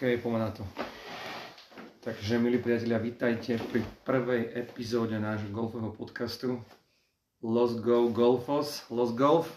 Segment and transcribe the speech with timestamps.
[0.00, 0.64] OK, poďme na to.
[2.00, 6.56] Takže, milí priatelia, vítajte pri prvej epizóde nášho golfového podcastu
[7.44, 9.52] Los Go Golfos, Los Golf.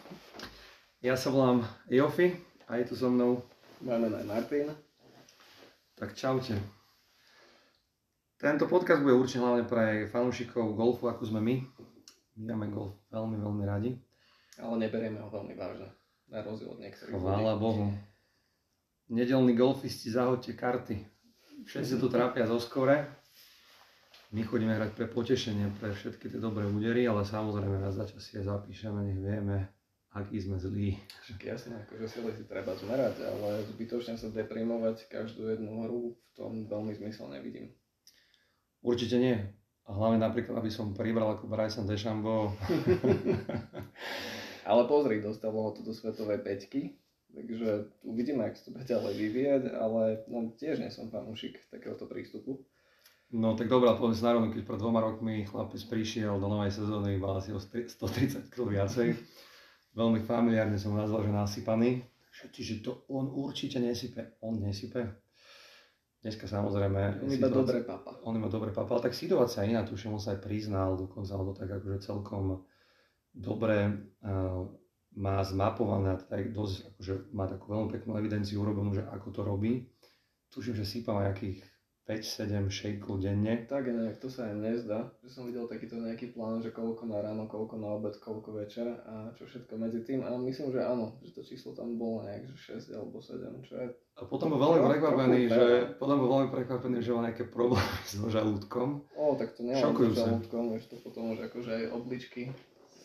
[1.00, 2.36] Ja sa volám Jofi
[2.68, 3.40] a je tu so mnou...
[3.88, 4.68] Máme aj Martin.
[5.96, 6.60] Tak čaute.
[8.36, 11.56] Tento podcast bude určite hlavne pre fanúšikov golfu, ako sme my.
[12.36, 13.96] My máme golf veľmi, veľmi radi.
[14.60, 15.88] Ale neberieme ho veľmi vážne,
[16.28, 17.96] na rozdiel od niektorých Chvála Bohu.
[19.14, 20.96] Nedelní golfisti, zahoďte karty.
[21.70, 23.14] Všetci tu trápia zo skore.
[24.34, 28.26] My chodíme hrať pre potešenie, pre všetky tie dobré údery, ale samozrejme raz za čas
[28.26, 29.70] si aj zapíšeme, nech vieme,
[30.18, 30.98] aký sme zlí.
[31.30, 36.66] Jasne, akože sily si treba zmerať, ale zbytočne sa deprimovať každú jednu hru v tom
[36.66, 37.70] veľmi zmysel nevidím.
[38.82, 39.38] Určite nie.
[39.86, 42.50] A hlavne napríklad, aby som pribral ako Bryson DeChambeau.
[44.74, 47.03] ale pozri, dostalo to do svetovej peťky,
[47.34, 52.06] Takže uvidíme, ak sa to bude ďalej vyvíjať, ale no, tiež nie som fanúšik takéhoto
[52.06, 52.62] prístupu.
[53.34, 57.18] No tak dobrá, poviem sa národne, keď pred dvoma rokmi chlapec prišiel do novej sezóny,
[57.18, 59.18] mal asi o 130 kg viacej.
[59.98, 62.06] Veľmi familiárne som ho nazval, že nasypaný.
[62.54, 64.38] Čiže to on určite nesype.
[64.46, 65.18] On nesype.
[66.22, 67.26] Dneska samozrejme...
[67.26, 68.22] On iba dobre papa.
[68.22, 71.52] On iba dobre papa, ale tak situácia iná, tuším, on sa aj priznal, dokonca on
[71.52, 72.64] to tak akože celkom
[73.34, 74.70] dobre uh,
[75.14, 79.86] má zmapované, teda dosť, akože má takú veľmi peknú evidenciu urobenú, že ako to robí.
[80.50, 81.66] Tuším, že sípa nejakých
[82.04, 83.64] 5-7 šejkov denne.
[83.64, 87.24] Tak nejak, to sa aj nezdá, že som videl takýto nejaký plán, že koľko na
[87.24, 90.20] ráno, koľko na obed, koľko večer a čo všetko medzi tým.
[90.28, 93.74] A myslím, že áno, že to číslo tam bolo nejak, že 6 alebo 7, čo
[93.80, 93.88] je...
[94.20, 98.28] A potom bol veľmi prekvapený, že, potom bol veľmi prekvapený, že mal nejaké problémy so
[98.28, 99.08] žalúdkom.
[99.16, 102.52] O, tak to nie so žalúdkom, vieš to potom už akože aj obličky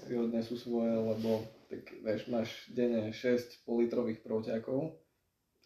[0.09, 4.97] si odnesú svoje, lebo tak vieš, máš denne 6 politrových proťakov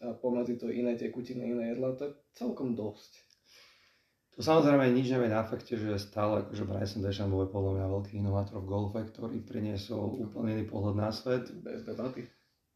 [0.03, 3.11] a pomedzi to iné tekutiny, iné jedla, to je celkom dosť.
[4.33, 8.13] To samozrejme nič nevie na fakte, že stále akože Bryson DeChambeau je podľa mňa veľký
[8.17, 11.53] inovátor v golfe, ktorý priniesol úplne iný pohľad na svet.
[11.61, 12.25] Bez debaty.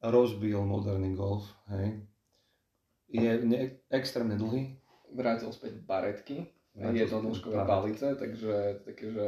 [0.05, 1.97] Rozbil moderný golf, hej.
[3.09, 4.77] Je ne- extrémne dlhý.
[5.17, 9.25] Vrátil späť baretky, jednodĺžkové palice, takže také, že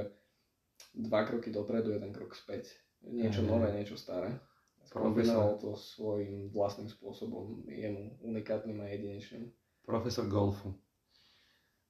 [0.93, 2.69] dva kroky dopredu, jeden krok späť
[3.07, 4.35] niečo nové, niečo staré.
[4.89, 9.53] Kombinoval to svojím vlastným spôsobom, jemu unikátnym a jedinečným.
[9.85, 10.73] Profesor golfu.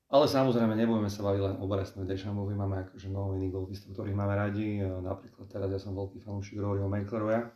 [0.10, 4.36] Ale samozrejme nebudeme sa baviť len o Bresnovi Dešamovi, máme akože iných golfistov, ktorých máme
[4.36, 4.82] radi.
[4.82, 7.54] Napríklad teraz ja som veľký fanúšik Roryho Makleroja.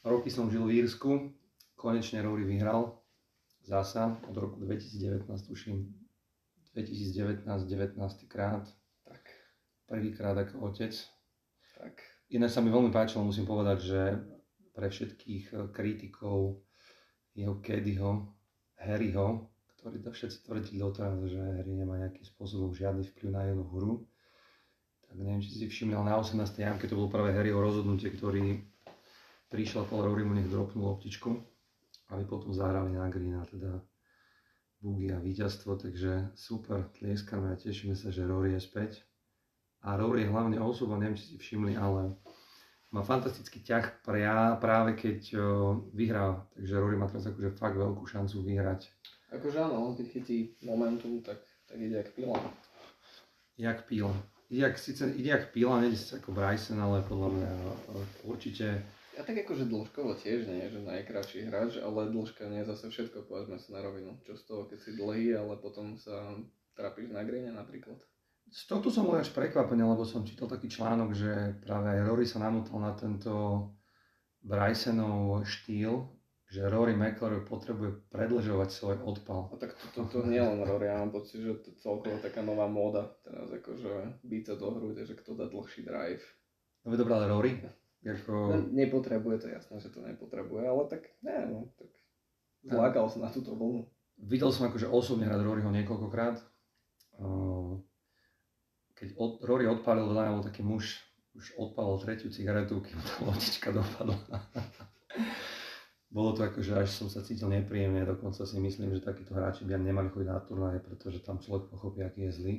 [0.00, 1.30] Roky som žil v Írsku,
[1.76, 3.04] konečne Rory vyhral
[3.62, 5.92] zasa od roku 2019, tuším
[6.72, 8.00] 2019, 19
[8.32, 8.64] krát.
[9.04, 9.22] Tak.
[9.84, 10.96] Prvýkrát ako otec.
[11.76, 14.00] Tak Iné sa mi veľmi páčilo, musím povedať, že
[14.74, 16.66] pre všetkých eh, kritikov
[17.38, 18.34] jeho Kedyho,
[18.74, 23.64] Harryho, ktorí to všetci tvrdili doteraz, že Harry nemá nejakým spôsobom žiadny vplyv na jeho
[23.70, 23.92] hru,
[25.06, 26.42] tak neviem, či si všimli, na 18.
[26.58, 28.66] jamke to bolo práve Harryho rozhodnutie, ktorý
[29.46, 31.30] prišiel Paul Rory nech dropnul optičku,
[32.10, 33.78] aby potom zahrali na green a teda
[34.82, 39.06] bugy a víťazstvo, takže super, tlieskame a tešíme sa, že Rory je späť.
[39.84, 42.16] A Rory je hlavne osoba, neviem, či si všimli, ale
[42.88, 45.36] má fantastický ťah pra, práve keď
[45.92, 46.40] vyhrá.
[46.56, 48.88] Takže Rory má teraz akože fakt veľkú šancu vyhrať.
[49.34, 52.38] Akože áno, keď chytí momentum, tak, tak ide jak pila.
[53.60, 54.14] Jak pila.
[54.48, 57.50] Ide jak, síce ide jak pila, nejde si ako Bryson, ale podľa mňa
[58.24, 58.80] určite...
[59.14, 63.26] Ja tak akože dĺžkovo tiež nie, že najkračší hráč, ale dĺžka nie je zase všetko,
[63.26, 64.16] povedzme sa na rovinu.
[64.24, 66.34] Čo z toho, keď si dlhý, ale potom sa
[66.78, 67.98] trápiš na grine napríklad.
[68.50, 72.24] Z tohto som bol až prekvapený, lebo som čítal taký článok, že práve aj Rory
[72.28, 73.32] sa namotal na tento
[74.44, 76.06] Brysonov štýl,
[76.54, 79.50] že Rory McIlroy potrebuje predlžovať svoj odpal.
[79.50, 82.14] A tak to, to, to nie len Rory, ja mám pocit, že to je celkovo
[82.22, 83.16] taká nová móda.
[83.26, 86.22] Teraz akože sa do hrude, že kto dá dlhší drive.
[86.86, 87.52] No by dobré, ale Rory?
[88.04, 88.32] Ako...
[88.52, 91.88] No, nepotrebuje to, jasné, že to nepotrebuje, ale tak, ne, no, tak
[92.60, 93.88] zlákal sa na túto vlnu.
[94.20, 96.36] Videl som akože osobne hrať Roryho niekoľkokrát.
[97.16, 97.80] Uh,
[98.94, 101.02] keď od, Rory odpálil, veľa bol taký muž,
[101.34, 104.18] už odpálil tretiu cigaretu, kým tá lotička dopadla.
[106.14, 109.66] Bolo to ako, že až som sa cítil nepríjemne, dokonca si myslím, že takíto hráči
[109.66, 112.54] by nemali chodiť na turnaje, pretože tam človek pochopí, aký je zlý.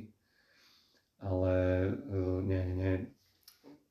[1.24, 1.52] Ale
[1.88, 2.94] uh, nie, nie.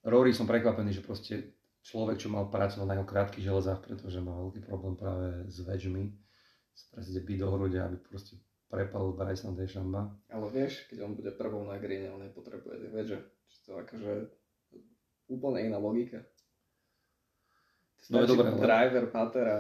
[0.06, 4.38] Rory som prekvapený, že proste človek, čo mal pracovať na jeho krátkych železách, pretože má
[4.38, 6.14] veľký problém práve s väčšmi,
[6.78, 8.38] sa proste byť do hrude, aby proste
[8.70, 10.12] prepal Bryson DeChambeau.
[10.30, 13.18] Ale vieš, keď on bude prvou na green, on nepotrebuje tie vedže.
[13.48, 14.12] Čiže to akože
[15.30, 16.22] úplne iná logika.
[18.10, 19.60] No je dobré, driver, pater a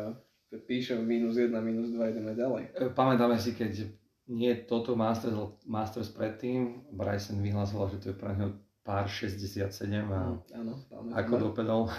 [0.54, 2.78] píšem minus 1, minus 2, ideme ďalej.
[2.78, 3.90] E, pamätáme si, keď
[4.30, 5.34] nie toto Masters,
[5.66, 8.54] Masters predtým, Bryson vyhlásoval, že to je pre neho
[8.86, 9.66] pár 67
[10.14, 10.74] a Áno,
[11.18, 11.90] ako dopadol.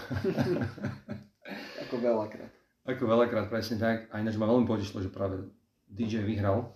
[1.82, 2.52] ako veľakrát.
[2.86, 4.06] Ako veľakrát, presne tak.
[4.14, 5.50] A ináč ma veľmi potešilo, že práve
[5.90, 6.70] DJ vyhral.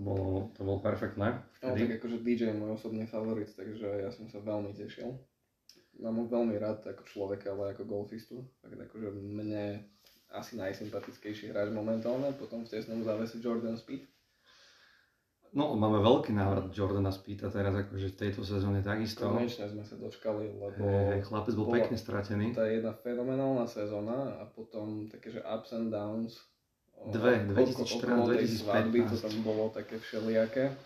[0.00, 1.44] To bolo, to bolo perfektné.
[1.60, 5.12] No tak akože DJ je môj osobný favorit, takže ja som sa veľmi tešil.
[6.00, 8.40] Mám ho veľmi rád ako človeka, ale ako golfistu.
[8.64, 9.84] Tak akože mne
[10.32, 14.08] asi najsympatickejší hráč momentálne, potom v tesnom závese Jordan Speed.
[15.50, 19.26] No, máme veľký návrat Jordana Speeda teraz, akože v tejto sezóne takisto.
[19.26, 20.78] Konečne sme sa dočkali, lebo...
[20.78, 22.54] Hey, chlapec bol pekne stratený.
[22.54, 26.38] To je jedna fenomenálna sezóna a potom také, že ups and downs.
[27.08, 29.08] Dve, 2014-2015.
[29.08, 30.76] To tam bolo také všelijaké.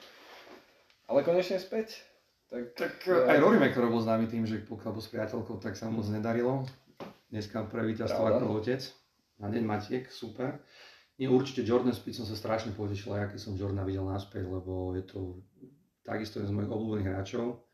[1.10, 2.06] Ale konečne späť.
[2.48, 3.34] Tak, tak ja...
[3.34, 6.62] aj Rory McIlroy bol známy tým, že pokiaľ bol s priateľkou, tak sa moc nedarilo.
[7.34, 8.78] Dneska pre víťazstvo ako otec.
[9.42, 10.62] Na deň Matiek, super.
[11.18, 14.94] Nie, určite Jordan Speed som sa strašne potešil, aj keď som Jordana videl naspäť, lebo
[14.94, 15.42] je to
[16.06, 17.66] takisto jeden z mojich obľúbených hráčov.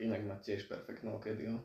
[0.00, 1.60] Inak má tiež perfektného Kedyho.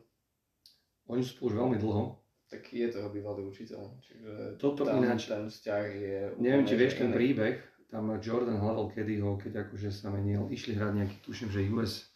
[1.08, 2.21] Oni sú spolu už veľmi dlho.
[2.52, 6.16] Tak je to jeho bývalý učiteľ, čiže Toto tam ináč, ten vzťah je...
[6.36, 7.56] Neviem, či vieš ten príbeh,
[7.88, 12.12] tam Jordan hľadal Kedyho, keď akože sa menil, išli hrať nejaký, tuším, že US,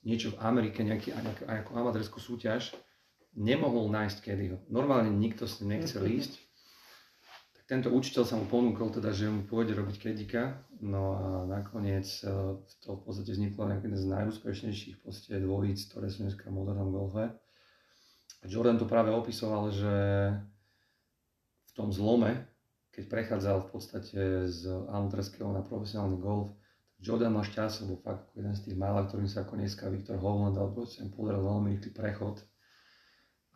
[0.00, 2.72] niečo v Amerike, nejaký, nejakú, nejakú amatérskú súťaž,
[3.36, 4.64] nemohol nájsť Kedyho.
[4.72, 6.40] Normálne nikto s ním nechcel ísť,
[7.66, 12.54] tento učiteľ sa mu ponúkol teda, že mu pôjde robiť kedika, no a nakoniec e,
[12.62, 15.02] to v podstate vzniklo jeden z najúspešnejších
[15.42, 17.34] dvojíc, ktoré sú dneska v modernom golfe.
[18.44, 19.94] Jordan to práve opisoval, že
[21.66, 22.44] v tom zlome,
[22.92, 26.52] keď prechádzal v podstate z amatérského na profesionálny golf,
[26.96, 30.56] Jordan mal šťastie, lebo fakt jeden z tých mála, ktorým sa ako dneska Viktor Hovland
[30.56, 32.40] dal, proste podaril veľmi rýchly prechod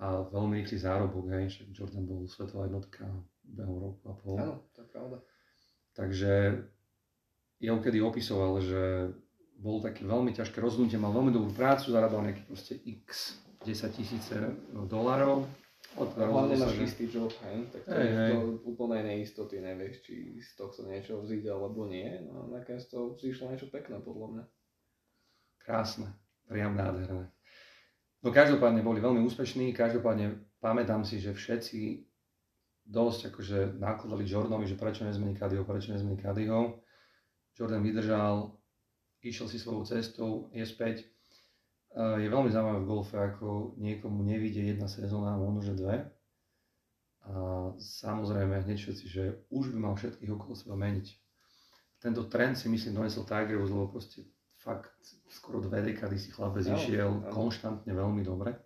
[0.01, 3.09] a veľmi rýchly zárobok, hej, však Jordan bol svetová jednotka
[3.45, 4.37] behom roku a pol.
[4.37, 5.17] Áno, to je pravda.
[5.97, 6.33] Takže
[7.61, 9.13] ja kedy opisoval, že
[9.61, 14.35] bol také veľmi ťažké rozhodnutie, mal veľmi dobrú prácu, zarábal nejaký proste x 10 tisíce
[14.89, 15.45] dolárov.
[15.99, 16.85] Hlavne máš že...
[16.87, 17.67] istý job, hej?
[17.75, 18.31] tak to hey, je hey.
[18.31, 22.07] to úplnej neistoty, nevieš, či z tohto niečo vzíde alebo nie.
[22.31, 24.45] No a nakoniec to vzýšlo niečo pekné, podľa mňa.
[25.67, 26.15] Krásne,
[26.47, 27.27] priam nádherné.
[28.23, 32.07] No každopádne boli veľmi úspešní, každopádne pamätám si, že všetci
[32.87, 36.83] dosť akože nakladali Jordanovi, že prečo nezmení Kadyho, prečo nezmení Kadyho.
[37.57, 38.57] Jordan vydržal,
[39.23, 41.05] išiel si svojou cestou, je späť.
[41.99, 45.97] Je veľmi zaujímavé v golfe, ako niekomu nevidie jedna sezóna, možno že dve.
[47.27, 47.33] A
[47.77, 51.07] samozrejme hneď všetci, že už by mal všetkých okolo seba meniť.
[52.01, 54.25] Tento trend si myslím donesol Tiger Woods, lebo proste
[54.57, 54.95] fakt
[55.29, 57.29] skoro dve dekady si chlapec no, išiel no.
[57.29, 58.57] konštantne veľmi dobre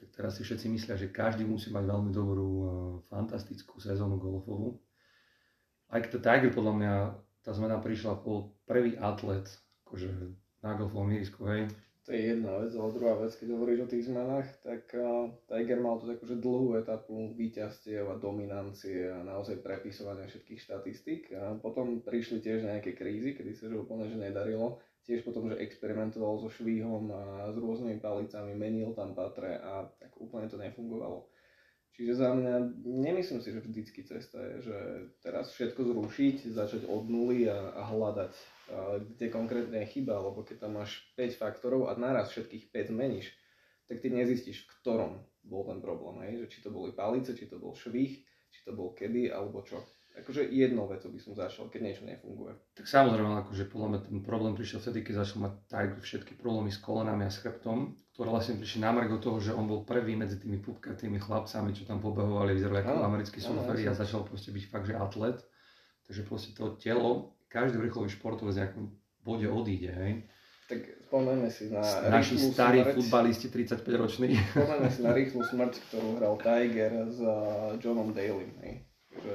[0.00, 2.66] tak teraz si všetci myslia, že každý musí mať veľmi dobrú, uh,
[3.12, 4.80] fantastickú sezónu golfovú.
[5.92, 6.92] Aj keď Tiger podľa mňa,
[7.44, 9.44] tá zmena prišla po prvý atlet,
[9.84, 10.08] akože
[10.64, 11.68] na golfovom ihrisku, hej.
[12.10, 15.78] To je jedna vec, ale druhá vec, keď hovoríš o tých zmenách, tak uh, Tiger
[15.78, 21.30] mal tu akože dlhú etapu víťazstiev a dominancie a naozaj prepisovania všetkých štatistík.
[21.38, 25.62] A potom prišli tiež nejaké krízy, kedy sa že úplne že nedarilo tiež potom, že
[25.62, 31.30] experimentoval so švíhom a s rôznymi palicami, menil tam patre a tak úplne to nefungovalo.
[31.94, 34.78] Čiže za mňa nemyslím si, že vždycky cesta je, že
[35.20, 38.32] teraz všetko zrušiť, začať od nuly a, a hľadať,
[39.16, 43.34] kde konkrétne je chyba, lebo keď tam máš 5 faktorov a naraz všetkých 5 zmeníš,
[43.90, 45.12] tak ty nezistíš, v ktorom
[45.42, 46.22] bol ten problém.
[46.22, 46.32] Hej?
[46.42, 49.82] Že či to boli palice, či to bol švih, či to bol kedy, alebo čo
[50.10, 52.52] akože jednou vecou by som začal, keď niečo nefunguje.
[52.74, 56.70] Tak samozrejme, akože podľa mňa ten problém prišiel vtedy, keď začal mať Tiger všetky problémy
[56.74, 60.18] s kolenami a s chrbtom, ktoré vlastne prišli na margo toho, že on bol prvý
[60.18, 64.64] medzi tými pupkatými chlapcami, čo tam pobehovali, vyzerali ako americkí surferi a začal proste byť
[64.66, 65.38] fakt, že atlet.
[66.10, 68.94] Takže proste to telo, každý vrcholový športovec nejakom
[69.26, 70.12] bode odíde, hej.
[70.70, 72.94] Tak spomeňme si na Naši starí smrť.
[72.94, 74.38] futbalisti 35 roční.
[74.54, 77.18] Spomeňme si na rýchlu smrť, ktorú hral Tiger s
[77.82, 78.46] Johnom Daly.
[78.62, 78.86] Hej.
[79.18, 79.34] Že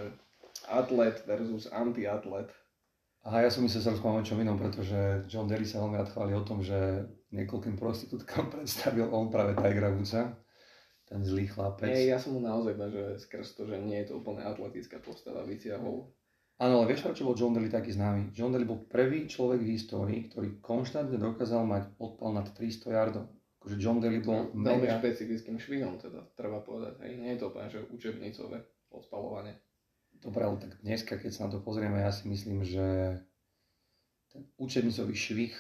[0.72, 2.48] atlet versus antiatlet.
[3.26, 6.14] A ja som myslel sa rozprávať o čom inom, pretože John Derry sa veľmi rád
[6.14, 10.40] chváli o tom, že niekoľkým prostitútkam predstavil on práve Tigera Woodsa.
[11.06, 11.86] Ten zlý chlapec.
[11.92, 15.46] Nie, ja som mu naozaj že skrz to, že nie je to úplne atletická postava,
[15.46, 16.10] vytiahol.
[16.56, 18.32] Áno, ale vieš, prečo bol John Daly taký známy?
[18.32, 23.28] John Daly bol prvý človek v histórii, ktorý konštantne dokázal mať odpal nad 300 yardov.
[23.60, 24.96] Akože John Daly bol no, mega...
[24.96, 26.96] Veľmi špecifickým švihom teda, treba povedať.
[27.04, 27.12] Hej.
[27.20, 29.60] Nie je to úplne, že učebnicové odpalovanie.
[30.16, 33.20] Dobre, ale tak dneska, keď sa na to pozrieme, ja si myslím, že
[34.32, 35.56] ten učebnicový švih,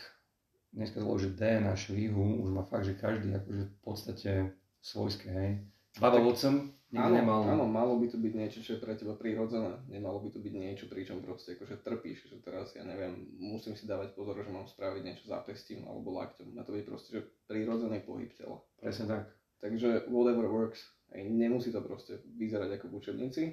[0.71, 4.31] dneska to že DNA švihu už má fakt, že každý akože v podstate
[4.79, 5.51] svojské, hej.
[5.95, 7.47] Baba Watson áno, nemal...
[7.47, 9.79] áno, malo by to byť niečo, čo je pre teba prírodzené.
[9.87, 13.87] Nemalo by to byť niečo, pričom proste akože trpíš, že teraz ja neviem, musím si
[13.87, 16.51] dávať pozor, že mám spraviť niečo zápestím alebo lakťom.
[16.51, 18.59] Na to byť proste, že prírodzený pohyb tela.
[18.79, 19.23] Presne tak.
[19.63, 20.83] Takže whatever works.
[21.15, 23.43] Aj nemusí to proste vyzerať ako v učebnici.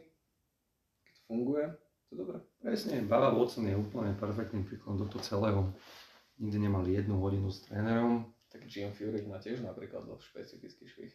[1.07, 1.65] Keď to funguje,
[2.11, 2.39] to dobré.
[2.59, 5.61] Presne, Baba Watson je úplne perfektným príkladom do toho celého.
[6.43, 8.35] Nikdy nemal jednu hodinu s trénerom.
[8.51, 11.13] Tak Jim Furyk má tiež napríklad dosť špecifický švih.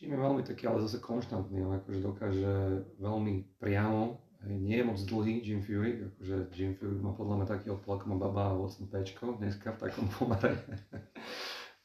[0.00, 2.52] Jim je veľmi taký, ale zase konštantný, on akože dokáže
[2.96, 4.16] veľmi priamo,
[4.48, 8.16] nie je moc dlhý Jim Fury, akože Jim Fury má podľa mňa taký odplak, má
[8.16, 10.56] baba a Watson Pčko dneska v takom pomere.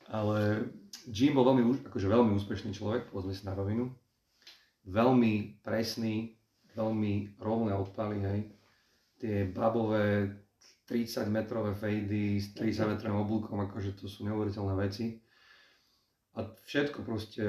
[0.07, 0.71] ale
[1.11, 3.91] Jim bol veľmi, akože veľmi úspešný človek, povedzme si na rovinu.
[4.87, 6.39] Veľmi presný,
[6.71, 8.39] veľmi rovné odpaly, hej.
[9.19, 10.31] Tie babové
[10.87, 15.24] 30 metrové fejdy s 30 metrovým oblúkom, akože to sú neuveriteľné veci
[16.35, 17.45] a všetko proste,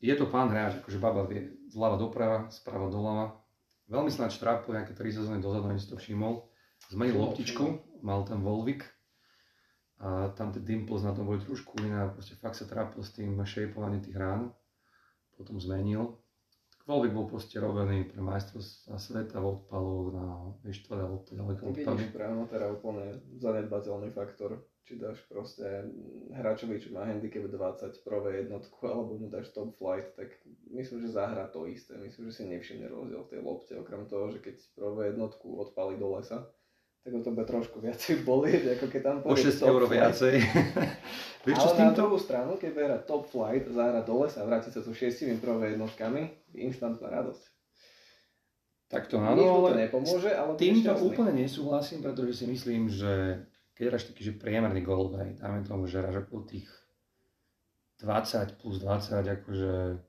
[0.00, 3.36] je to pán hráč, akože baba vie zľava doprava, sprava doľava.
[3.88, 6.48] Veľmi snáď trápil nejaké 3 sezóny dozadu, ani si to všimol.
[6.92, 7.64] Zmenil loptičku,
[8.04, 8.84] mal ten Volvik
[9.98, 13.10] a tam tie dimples na tom boli trošku iné a proste fakt sa trápil s
[13.16, 14.54] tým shapeovaním tých rán.
[15.34, 16.20] Potom zmenil.
[16.86, 20.26] Volvik bol proste robený pre majstrovstvá sveta v odpaloch na
[20.62, 22.00] vieš, tvrdé lopty, ďaleko odpady.
[22.00, 25.88] Vidíš, priamo teda úplne zanedbateľný faktor či dáš proste
[26.32, 30.32] hráčovi, čo má handicap 20 prvé jednotku, alebo mu dáš top flight, tak
[30.72, 31.96] myslím, že zahrá to isté.
[32.00, 36.00] Myslím, že si nevšimne rozdiel v tej lopte, okrem toho, že keď prvé jednotku odpali
[36.00, 36.48] do lesa,
[37.08, 40.34] tak ho to bude trošku viacej bolieť, ako keď tam po 6 eur viacej.
[41.48, 41.88] Vieš, čo Ale s týmto?
[41.88, 45.40] na druhú stranu, keď bude hrať top flight, zahrá do lesa vráti sa so šiestimi
[45.40, 47.44] prvé jednotkami, instantná radosť.
[48.88, 53.44] Tak to áno, ale nepomôže, ale týmto úplne nesúhlasím, pretože si myslím, že
[53.78, 56.66] keď hráš taký, že priemerný gol, hej, dáme tomu, že hráš okolo tých
[58.02, 60.02] 20 plus 20, akože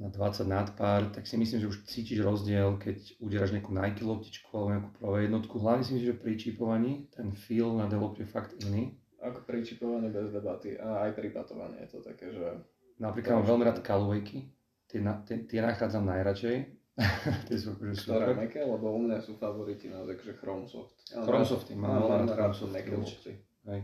[0.00, 4.00] na 20 nad pár, tak si myslím, že už cítiš rozdiel, keď uderáš nejakú Nike
[4.00, 5.54] loptičku alebo nejakú prvé jednotku.
[5.60, 8.96] Hlavne si myslím, že pri čipovaní ten feel na delop je fakt iný.
[9.20, 12.64] Ako pri čipovaní bez debaty a aj pri patovaní je to také, že...
[12.96, 14.48] Napríklad mám veľmi rád Callawayky,
[14.88, 16.79] tie, na, tie, tie nachádzam najradšej,
[17.48, 18.28] tie sú akože super.
[18.28, 20.96] Ktoré meké, lebo u mňa sú favoriti na takže Chromesoft.
[21.08, 23.32] Ja Chromesofty, mám, mám, mám rád meké lofty.
[23.68, 23.80] Hej.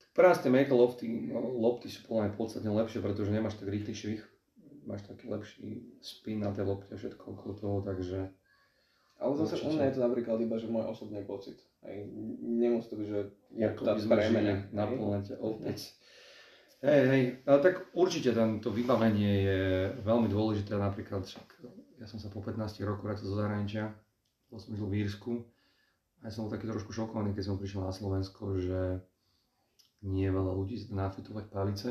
[0.00, 3.60] Tak pre nás tie meké lofty, no, lopty sú podľa mňa podstatne lepšie, pretože nemáš
[3.60, 4.22] tak rýchly švih.
[4.88, 8.32] Máš taký lepší spin na tej lopte a všetko okolo toho, takže...
[9.20, 11.60] Ale zase u mňa je to napríklad iba, že môj osobný pocit.
[11.84, 12.08] Hej.
[12.40, 13.20] Nemusí to byť, že
[13.52, 14.64] je to tá premena.
[14.72, 15.92] Na planete opäť.
[16.80, 18.32] Hej, hej, ale tak určite
[18.64, 19.60] to vybavenie je
[20.00, 21.60] veľmi dôležité, napríklad však
[22.00, 23.92] ja som sa po 15 rokoch vrátil zo zahraničia,
[24.48, 25.44] bol som žil v Írsku
[26.24, 29.04] a ja som bol taký trošku šokovaný, keď som prišiel na Slovensko, že
[30.00, 31.90] nie je veľa ľudí nafitovať palice.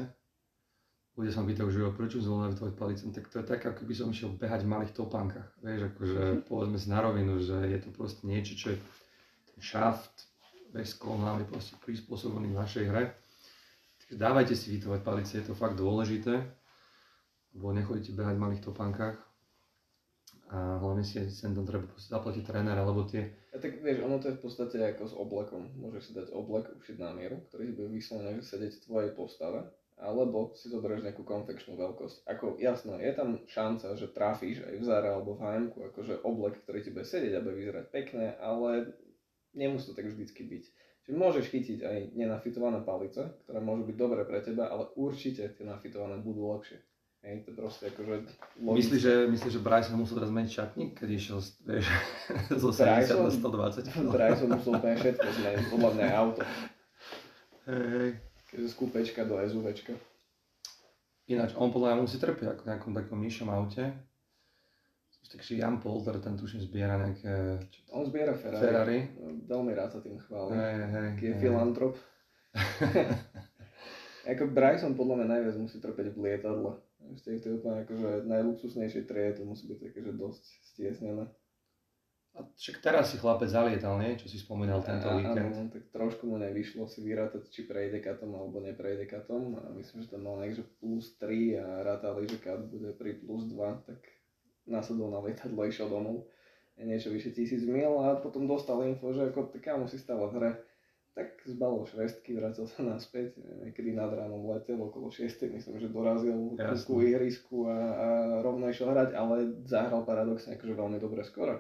[1.14, 3.94] Ľudia sa pýtajú, že prečo som nafitovať palice, no tak to je tak, ako by
[3.94, 5.54] som išiel behať v malých topánkach.
[5.62, 8.78] Vieš, akože povedzme si na rovinu, že je to proste niečo, čo je
[9.54, 10.30] ten šaft
[10.74, 13.14] bez kolná je proste prispôsobený našej hre.
[14.06, 16.46] Takže dávajte si vytovať palice, je to fakt dôležité,
[17.58, 19.29] lebo nechodíte behať v malých topánkach
[20.50, 23.30] a hlavne si sem tam treba zaplatiť trénera, alebo tie...
[23.54, 25.70] A tak vieš, ono to je v podstate ako s oblekom.
[25.78, 29.70] Môžeš si dať oblek ušiť na mieru, ktorý bude vyslovene sedieť v tvojej postave,
[30.02, 32.26] alebo si zoberieš nejakú konfekčnú veľkosť.
[32.26, 35.64] Ako jasno, je tam šanca, že trafíš aj v Zara alebo v hm
[35.94, 38.96] akože oblek, ktorý ti bude sedieť a bude vyzerať pekne, ale
[39.54, 40.64] nemusí to tak vždycky byť.
[41.06, 45.66] Čiže môžeš chytiť aj nenafitované palice, ktoré môžu byť dobré pre teba, ale určite tie
[45.68, 46.80] nafitované budú lepšie.
[47.20, 48.32] Hej, to proste akože
[48.64, 51.86] Myslíš, že, myslí, že Bryson musel teraz zmeniť šatník, keď išiel vieš,
[52.64, 53.92] zo 70 na 120?
[54.16, 56.42] Bryson musel úplne všetko zmeniť, podľa mňa auto.
[57.68, 58.10] Hej, hej.
[58.50, 59.94] Keď z kúpečka do SUVčka.
[61.30, 63.84] Ináč, on podľa mňa musí trpieť ako v nejakom takom nižšom aute.
[65.30, 67.62] Takže Jan Polter, ten tuším zbiera nejaké...
[67.94, 68.64] On zbiera Ferrari.
[68.66, 69.00] Ferrari.
[69.46, 70.58] Veľmi rád sa tým chváli.
[70.58, 71.38] Hej, hej, je hej.
[71.38, 71.94] filantrop.
[74.32, 76.82] ako Bryson podľa mňa najviac musí trpeť v lietadle.
[77.10, 81.26] Ešte to je úplne akože najluxusnejšej treje, to musí byť také, že dosť stiesnené.
[82.38, 84.14] A však teraz si chlapec zalietal, nie?
[84.14, 85.50] Čo si spomínal tento a, víkend.
[85.50, 89.58] Áno, tak trošku mu nevyšlo si vyrátať, či prejde katom alebo neprejde katom.
[89.58, 93.50] A myslím, že tam mal že plus 3 a rátali, že kat bude pri plus
[93.50, 94.00] 2, tak
[94.70, 96.30] nasadol na lietadlo, išiel domov.
[96.80, 100.52] Niečo vyše tisíc mil a potom dostal info, že ako kámo si stala v hre
[101.20, 106.56] tak zbalil švestky, vrátil sa naspäť, niekedy nad ránom letel okolo 6, myslím, že dorazil
[106.88, 108.08] ku ihrisku a, a
[108.40, 111.60] rovno išiel hrať, ale zahral paradoxne akože veľmi dobre skoro.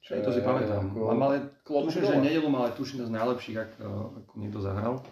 [0.00, 0.88] Čo je, to si pamätám.
[0.92, 1.12] Ako...
[1.12, 3.84] Mám ale tuším, že nedelu mal tuším z najlepších, ako,
[4.24, 5.04] ako niekto zahral.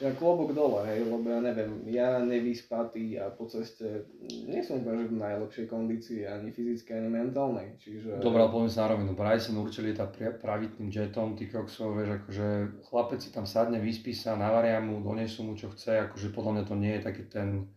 [0.00, 4.08] Ja klobok dole, hej, lebo ja neviem, ja nevyspatý a po ceste
[4.48, 8.16] nie som úplne v najlepšej kondícii ani fyzickej, ani mentálnej, čiže...
[8.16, 10.08] Dobre, ale poviem sa na rovinu, Bryson určite tá
[10.40, 12.46] pravitným jetom, ty koksov, vieš, akože
[12.88, 16.64] chlapec si tam sadne, vyspí sa, navaria mu, donesú mu čo chce, akože podľa mňa
[16.64, 17.68] to nie je taký ten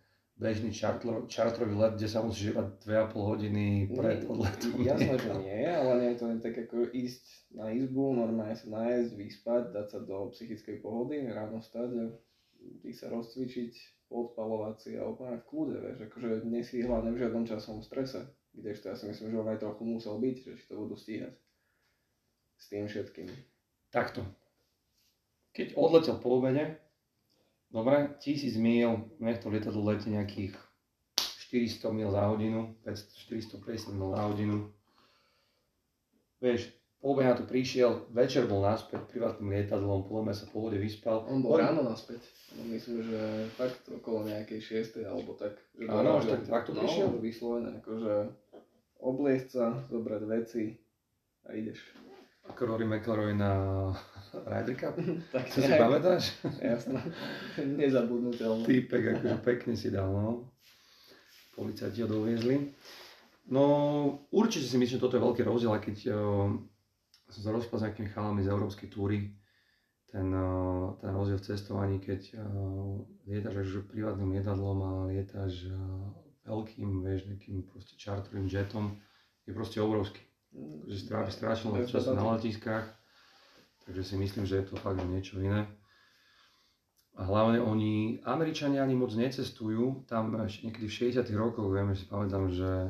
[0.44, 4.84] bežný čartro, čartrový let, kde sa musíš iba 2,5 hodiny pred odletom.
[4.84, 7.24] Jasné, že nie, ale nie je to len tak ako ísť
[7.56, 12.06] na izbu, normálne sa nájsť, vyspať, dať sa do psychickej pohody, ráno stať a
[12.84, 13.72] ty sa rozcvičiť,
[14.12, 16.30] podpalovať si a úplne v kľude, vieš, akože
[16.68, 20.20] si hlavne v žiadnom časovom strese, kdežto ja si myslím, že on aj trochu musel
[20.20, 21.34] byť, že či to budú stíhať
[22.60, 23.32] s tým všetkým.
[23.90, 24.28] Takto.
[25.56, 26.83] Keď odletel po obede,
[27.74, 30.54] dobre, 1000 mil, nech to lietadlo letí nejakých
[31.50, 34.58] 400 mil za hodinu, 450 mil za hodinu,
[36.38, 36.70] vieš,
[37.04, 41.28] Obeha tu prišiel, večer bol naspäť privátnym lietadlom, podľa mňa sa po vode vyspal.
[41.28, 42.24] On bol ráno naspäť.
[42.56, 43.20] No, myslím, že
[43.60, 45.04] fakt okolo nejakej 6.
[45.04, 45.60] alebo tak.
[45.84, 47.12] Áno, až tak, tak to no, prišiel?
[47.20, 48.32] vyslovené, akože
[49.04, 50.80] obliecť sa, zobrať veci
[51.44, 51.84] a ideš.
[52.48, 53.52] Ako Rory McIlroy na
[54.42, 54.96] Ryder Cup?
[55.32, 56.24] tak to si pamätáš?
[56.62, 57.00] Jasné,
[57.62, 58.66] nezabudnutelné.
[58.66, 60.50] Týpek, akože pekne si dal, no.
[61.54, 62.74] Policajti ho doviezli.
[63.54, 63.64] No,
[64.34, 65.98] určite si myslím, že toto je veľký rozdiel, keď
[67.34, 69.34] som sa rozprával s nejakými chalami z európskej túry,
[70.14, 76.14] ten, eh, ten rozdiel v cestovaní, keď uh, lietaš až privátnym lietadlom a lietaš uh,
[76.46, 78.94] veľkým, vieš, nejakým proste čartovým jetom,
[79.50, 80.22] je proste obrovský.
[80.54, 80.86] Mm.
[80.86, 82.86] Že strávi strašne veľa času na letiskách,
[83.86, 85.68] takže si myslím, že je to fakt niečo iné.
[87.14, 92.02] A hlavne oni, Američania ani moc necestujú, tam ešte niekedy v 60 rokoch, viem, že
[92.02, 92.90] si pamätám, že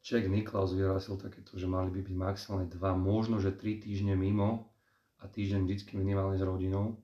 [0.00, 4.72] Jack Nicklaus vyhlásil takéto, že mali by byť maximálne dva, možno že tri týždne mimo
[5.20, 6.96] a týždeň vždycky minimálne s rodinou.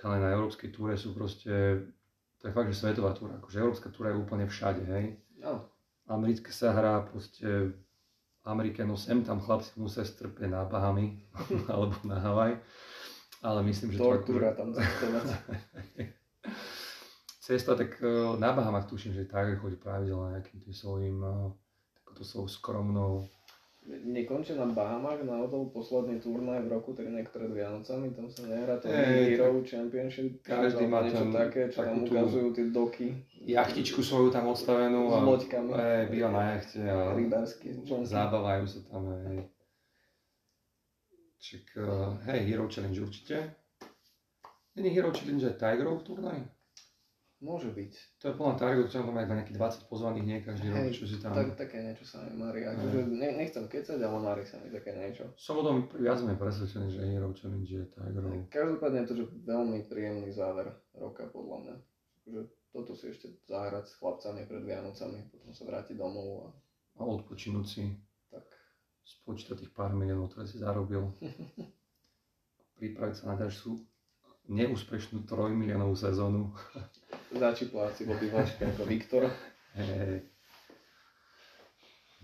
[0.00, 1.84] Ale na európskej túre sú proste,
[2.40, 5.20] to je fakt, že svetová túra, akože európska túra je úplne všade, hej.
[5.36, 5.68] No.
[6.08, 7.76] Americká sa hrá proste,
[8.44, 11.20] Amerike, no sem tam chlapci musia strpieť na Bahamy
[11.72, 12.56] alebo na Havaj.
[13.40, 14.64] Ale myslím, že Tortúra to...
[14.64, 14.68] tam
[17.40, 21.50] Cesta, tak eh, na Bahamach tuším, že tak chodí pravidelne nejakým tým svojím eh,
[22.00, 23.12] takouto svojou skromnou...
[23.88, 28.76] Nekončí na Bahamach na to posledný turnaj v roku, tak niektoré Vianocami, tam sa nehrá
[28.76, 33.24] to hey, Hero Championship, každý má niečo také, čo tam ukazujú tie doky.
[33.40, 35.70] Jachtičku svoju tam odstavenú a loďkami.
[35.72, 37.72] E, býva na jachte a Rybársky,
[38.04, 39.16] zábavajú sa tam.
[39.16, 39.48] Hej.
[41.40, 43.56] Čak, uh, hej, Hero Challenge určite.
[44.76, 46.59] Není Hero Challenge aj Tigerov turnaj?
[47.40, 47.92] Môže byť.
[48.20, 51.16] To je plná target, čo tam má nejakých 20 pozvaných nie každý rok, čo si
[51.24, 51.32] tam...
[51.32, 52.68] Tak, také niečo sa mi marí.
[52.68, 55.24] Akože ne, nechcem kecať, ale marí sa mi také niečo.
[55.40, 58.44] Som o tom viac menej presvedčený, že Hero Challenge je Tigerov.
[58.52, 61.74] Každopádne je to, že veľmi príjemný záver roka podľa mňa.
[62.28, 62.40] Že
[62.76, 66.48] toto si ešte zahrať s chlapcami pred Vianocami, potom sa vrátiť domov a...
[67.00, 67.84] A odpočinúť si.
[68.28, 68.44] Tak.
[69.00, 71.08] Spočítať tých pár miliónov, ktoré si zarobil.
[72.80, 73.76] pripraviť sa na ďalšiu
[74.48, 76.56] neúspešnú trojmiliónovú sezónu.
[77.30, 79.22] Začípla si v obývačke ako Viktor.
[79.78, 80.26] Hey.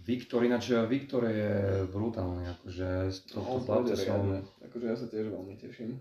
[0.07, 4.39] Viktor, ináč Viktor je brutálny, akože z tohto no, chlapca som...
[4.63, 5.99] Akože ja sa tiež veľmi teším.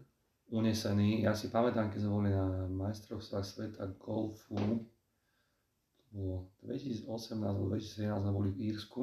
[0.54, 1.26] Unesený.
[1.26, 4.58] Ja si pamätám, keď sme boli na majstrovstvách sveta golfu,
[5.98, 7.10] to bolo 2018
[7.42, 9.02] alebo 2017 sme boli v Írsku,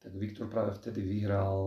[0.00, 1.64] tak Viktor práve vtedy vyhral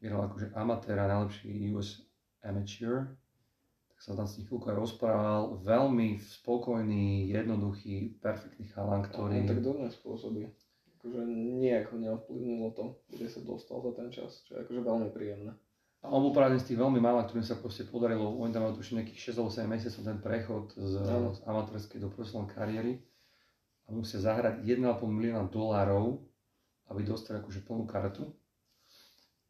[0.00, 2.06] vyhral akože amatéra, najlepší US
[2.40, 3.18] amateur,
[3.98, 5.58] som tam s ním chvíľku aj rozprával.
[5.62, 9.42] Veľmi spokojný, jednoduchý, perfektný chalan, ktorý...
[9.42, 10.46] On tak dodnes spôsobí.
[10.98, 11.20] Akože
[11.62, 15.54] nejako neovplyvnilo to, kde sa dostal za ten čas, čo je akože veľmi príjemné.
[16.02, 18.78] A on bol práve z tých veľmi malých, ktorým sa proste podarilo, oni tam majú
[18.78, 20.92] tuším nejakých 6 alebo 7 mesiacov ten prechod z,
[21.34, 22.92] z amatérskej do profesionálnej kariéry
[23.86, 26.22] a musia zahrať 1,5 milióna dolárov,
[26.94, 28.30] aby dostali akože plnú kartu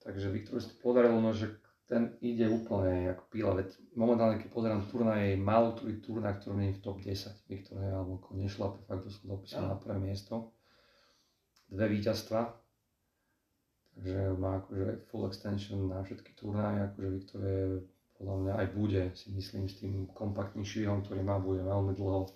[0.09, 1.53] Takže Viktor si to podarilo, no, že
[1.89, 6.55] ten ide úplne ako píla, veď momentálne keď pozerám turnaj, je málo ktorý turnaj, ktorý
[6.61, 7.49] nie je v top 10.
[7.49, 10.53] Viktor alebo nešlape fakt do dopisu na prvé miesto.
[11.69, 12.49] Dve víťazstva,
[13.97, 17.61] takže má akože full extension na všetky turnaje, akože Viktor je
[18.19, 22.27] podľa mňa aj bude, si myslím, s tým kompaktným šíhom, ktorý má, bude veľmi dlho.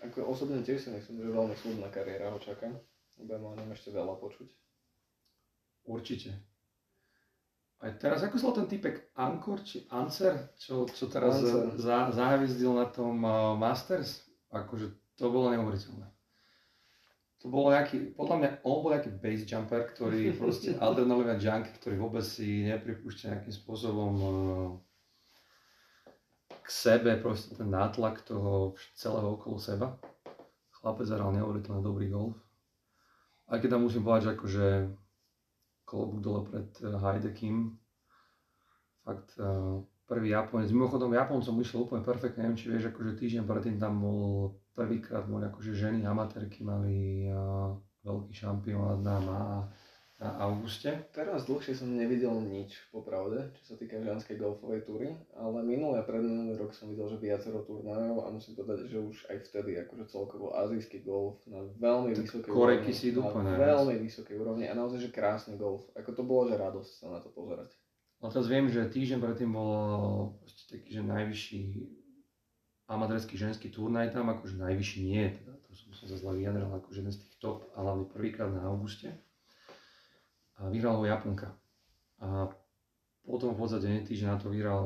[0.00, 2.72] Ako osobne tiež si myslím, že veľmi súdna kariéra ho čaká.
[3.20, 4.48] O ňom ešte veľa počuť.
[5.86, 6.55] Určite.
[7.76, 11.44] Aj teraz, ako sa ten typek Ankor či Ancer, čo, čo teraz
[11.76, 16.08] za, závizdil na tom uh, Masters, akože to bolo neuveriteľné.
[17.44, 22.00] To bolo nejaký, podľa mňa on bol nejaký base jumper, ktorý proste adrenalinový junkie, ktorý
[22.00, 24.72] vôbec si nepripúšťa nejakým spôsobom uh,
[26.48, 30.00] k sebe, proste ten nátlak toho celého okolo seba.
[30.80, 32.40] Chlapec hral neuveriteľne dobrý golf.
[33.46, 34.66] Aj keď tam musím povedať, že akože
[35.86, 37.78] klobúk dole pred Heidekim.
[39.06, 39.38] Fakt
[40.06, 40.70] prvý Japonec.
[40.70, 45.48] Mimochodom, Japoncom išiel úplne perfektne, neviem, či vieš, akože týždeň predtým tam bol prvýkrát boli
[45.48, 47.72] akože ženy amatérky mali a,
[48.06, 49.40] veľký šampionát na, na,
[50.16, 50.88] na auguste.
[51.12, 56.08] Teraz dlhšie som nevidel nič, popravde, čo sa týka ženskej golfovej túry, ale minulý a
[56.08, 60.08] predminulý rok som videl, že viacero turnajov a musím povedať, že už aj vtedy akože
[60.08, 62.92] celkovo azijský golf na veľmi tak vysokej úrovni.
[62.96, 65.84] si idú na veľmi vysokej úrovni a naozaj, že krásny golf.
[65.92, 67.76] Ako to bolo, že radosť sa na to pozerať.
[68.24, 70.40] No teraz viem, že týždeň predtým bol
[70.72, 71.60] taký, že najvyšší
[72.88, 77.04] amatérsky ženský turnaj tam, akože najvyšší nie, teda to som, som sa zle vyjadril, akože
[77.04, 79.25] jeden z tých top, a hlavne prvýkrát na auguste.
[80.56, 81.52] A vyhral ho Japonka.
[82.20, 82.48] A
[83.26, 84.84] potom v podstate týždeň na to vyhral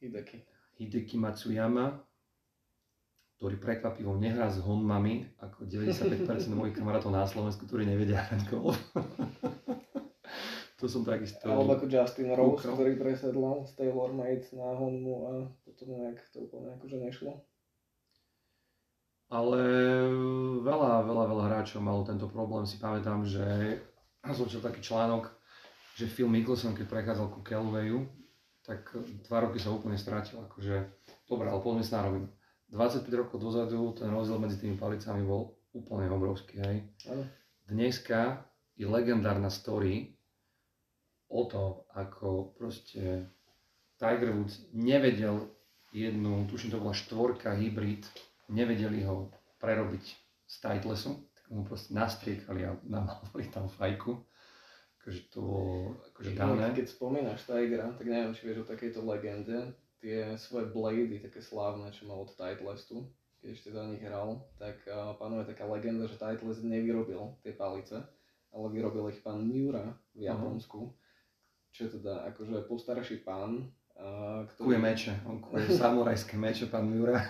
[0.00, 0.40] Hideki.
[0.80, 2.00] Hideki Matsuyama,
[3.36, 8.76] ktorý prekvapivo nehrá s honmami, ako 95% mojich kamarátov na Slovensku, ktorí nevedia hrať golf.
[10.80, 11.44] To som takisto...
[11.44, 12.72] Alebo ako Justin Rose, kúkal.
[12.72, 17.44] ktorý presedlal z Taylor Made na Honmu a potom nejak to úplne akože nešlo.
[19.28, 19.60] Ale
[20.64, 22.64] veľa, veľa, veľa hráčov malo tento problém.
[22.64, 23.76] Si pamätám, že
[24.28, 25.28] som čel taký článok,
[25.96, 28.08] že Phil Mickelson, keď prechádzal ku Kelwayu,
[28.64, 28.92] tak
[29.26, 30.40] dva roky sa úplne strátil.
[30.44, 30.86] Akože,
[31.26, 32.28] dobre, ale poďme sa na rovinu.
[32.70, 36.62] 25 rokov dozadu ten rozdiel medzi tými palicami bol úplne obrovský.
[36.62, 36.76] Hej.
[37.66, 38.46] Dneska
[38.78, 40.14] je legendárna story,
[41.30, 43.30] o to, ako proste
[43.98, 45.50] Tiger Woods nevedel
[45.94, 48.06] jednu, tuším to bola štvorka hybrid,
[48.50, 49.30] nevedeli ho
[49.62, 50.04] prerobiť
[50.46, 54.16] z Titlesu, mu proste nastriekali a namálovali tam fajku.
[55.00, 56.70] Akože to bolo akože dané.
[56.76, 61.90] Keď spomínaš Tigera, tak neviem, či vieš o takejto legende, tie svoje blady, také slávne,
[61.90, 63.08] čo mal od Titlesu,
[63.40, 68.04] keď ešte za nich hral, tak uh, panuje taká legenda, že Titles nevyrobil tie palice,
[68.52, 70.80] ale vyrobil ich pán Miura v Japonsku.
[70.88, 70.98] Uh-huh
[71.70, 73.70] čo je teda akože postarší pán,
[74.48, 74.66] ktorý...
[74.72, 77.20] Kuje meče, on kuje samurajské meče, pán Miura.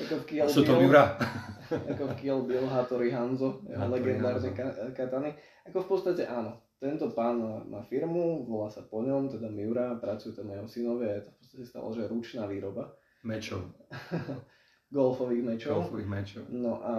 [0.00, 1.20] Ako v Kiel Sú to Miura.
[1.68, 4.50] ako v Kiel Bill Hattori Hanzo, legendárne
[4.96, 5.36] katany.
[5.68, 10.32] Ako v podstate áno, tento pán má firmu, volá sa po ňom, teda Miura, pracujú
[10.32, 12.88] tam jeho synovia, je to v podstate stalo, že ručná výroba.
[13.26, 13.68] Mečov.
[14.88, 15.84] golfových mečov.
[15.84, 16.42] Golfových mečov.
[16.48, 16.94] No a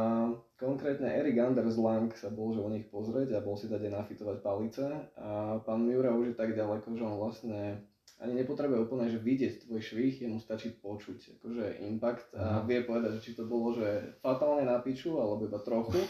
[0.61, 4.37] konkrétne Erik Anders Lang sa bol, že o nich pozrieť a bol si dať nafitovať
[4.45, 4.85] palice
[5.17, 7.81] a pán Miura už je tak ďaleko, že on vlastne
[8.19, 13.19] ani nepotrebuje úplne, že vidieť tvoj švih, jemu stačí počuť akože impact a vie povedať,
[13.19, 16.03] že či to bolo, že fatálne na piču, alebo iba trochu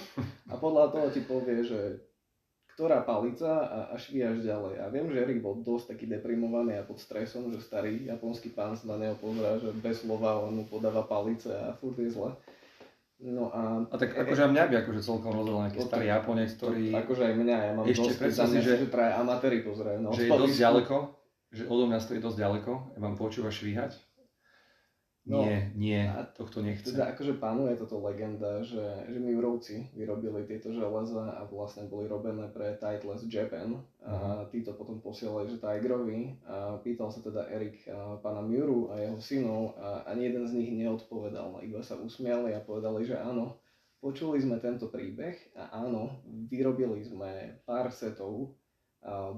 [0.50, 2.02] a podľa toho ti povie, že
[2.74, 4.80] ktorá palica a, a švíjaš ďalej.
[4.80, 8.72] A viem, že Erik bol dosť taký deprimovaný a pod stresom, že starý japonský pán
[8.72, 12.32] sa na neho pozerá, že bez slova on mu podáva palice a furt je zle.
[13.20, 13.84] No a...
[13.84, 16.86] A tak akože aj mňa by akože celkom rozhodol nejaký starý Japonec, ktorý...
[17.04, 19.98] Akože aj mňa, ja mám ešte dosť, mňa, že, že traje amatéri pozerajú.
[20.00, 20.96] No, že je dosť ďaleko,
[21.50, 23.98] že odo mňa stojí dosť ďaleko, ja mám počúva švíhať?
[25.30, 26.02] No, nie, nie,
[26.34, 26.90] tohto nechce.
[26.90, 28.82] Teda akože panuje toto legenda, že,
[29.14, 33.78] že Miurovci vyrobili tieto železa a vlastne boli robené pre Titleist Japan.
[34.02, 34.50] A uh-huh.
[34.50, 39.22] títo potom posielali, že Tigerovi a pýtal sa teda Erik a pána Miuru a jeho
[39.22, 43.62] synov a ani jeden z nich neodpovedal, iba sa usmiali a povedali, že áno,
[44.02, 48.58] počuli sme tento príbeh a áno, vyrobili sme pár setov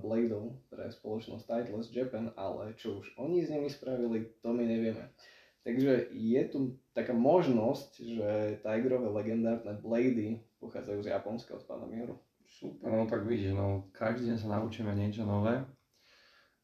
[0.02, 5.13] bladeov pre spoločnosť Titleist Japan, ale čo už oni s nimi spravili, to my nevieme.
[5.62, 8.30] Takže je tu taká možnosť, že
[8.65, 12.17] Tigerové legendárne blady pochádzajú z Japonska od pána Mieru.
[12.50, 15.62] Super, no tak vidíš, no každý deň sa naučíme niečo nové.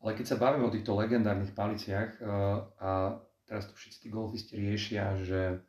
[0.01, 2.21] Ale keď sa bavíme o týchto legendárnych paliciach
[2.81, 5.61] a teraz tu všetci tí golfisti riešia, že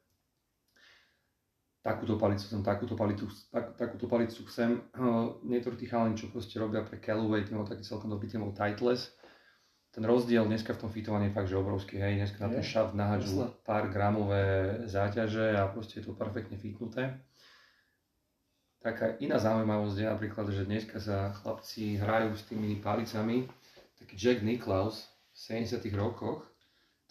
[1.88, 4.84] takúto palicu chcem, takúto palicu, tak, takúto palicu chcem.
[4.92, 9.16] Uh, niektorí tí chalani, čo proste robia pre Callaway, tým taký celkom dobrý tým Titles,
[9.88, 12.92] ten rozdiel dneska v tom fitovaní je fakt, že obrovský, hej, dneska na ten šaft
[12.92, 17.16] nahádžu pár gramové záťaže a proste je to perfektne fitnuté.
[18.78, 23.50] Taká iná zaujímavosť je napríklad, že dneska sa chlapci hrajú s tými palicami,
[23.98, 26.46] taký Jack Nicklaus v 70 rokoch,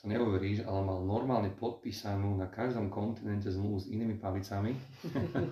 [0.08, 4.74] neuveríš, ale mal normálne podpísanú na každom kontinente zmluvu s inými palicami.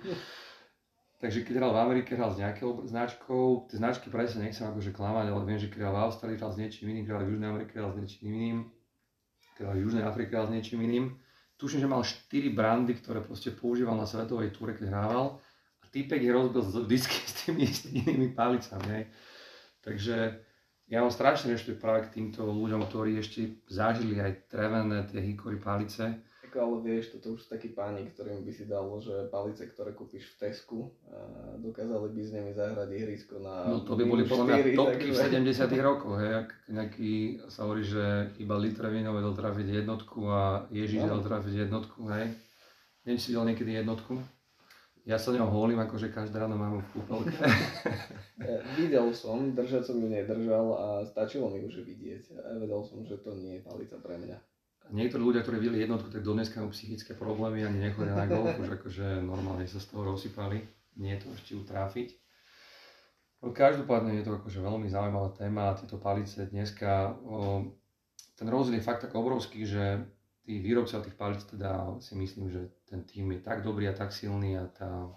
[1.22, 5.32] Takže keď hral v Amerike, hral s nejakou značkou, tie značky presne nechcem akože klamať,
[5.32, 7.50] ale viem, že keď hral v Austrálii, hral s niečím iným, keď hral v Južnej
[7.50, 8.58] Amerike, hral s niečím iným,
[9.56, 11.06] keď hral v Južnej Afrike, hral s niečím iným.
[11.56, 15.40] Tuším, že mal 4 brandy, ktoré proste používal na svetovej túre, keď hrával
[15.82, 17.64] a týpek je rozbil z disky s tými
[18.04, 18.88] inými palicami.
[18.92, 19.04] Hej.
[19.82, 20.16] Takže
[20.86, 25.58] ja mám strašne rešpekt práve k týmto ľuďom, ktorí ešte zažili aj trevené tie hikory
[25.58, 26.22] palice.
[26.46, 29.98] Ako, ale vieš, toto už sú takí páni, ktorým by si dalo, že palice, ktoré
[29.98, 30.94] kúpiš v Tesku,
[31.58, 35.18] dokázali by s nimi zahrať ihrisko na No to by boli podľa mňa topky v
[35.18, 37.14] 70 rokoch, hej, ak nejaký
[37.50, 41.18] sa hovorí, že iba litre víno vedel trafiť jednotku a Ježiš no.
[41.18, 42.30] trafiť jednotku, hej.
[43.10, 44.22] Neviem, si videl niekedy jednotku?
[45.06, 47.38] Ja sa ňou holím, akože každé ráno mám v kúpelke.
[48.42, 52.34] ja, videl som, držať som ju nedržal a stačilo mi už vidieť.
[52.42, 54.38] A vedel som, že to nie je palica pre mňa.
[54.90, 58.82] Niektorí ľudia, ktorí videli jednotku, tak dneska majú psychické problémy, ani nechodia na golf, už
[58.82, 60.62] akože normálne sa z toho rozsypali.
[60.98, 62.10] Nie je to ešte utráfiť.
[63.46, 67.62] No, každopádne je to akože veľmi zaujímavá téma a tieto palice dneska, o,
[68.34, 70.02] ten rozdiel je fakt tak obrovský, že
[70.46, 74.14] tí výrobcovia tých palíc teda si myslím, že ten tým je tak dobrý a tak
[74.14, 75.10] silný a tá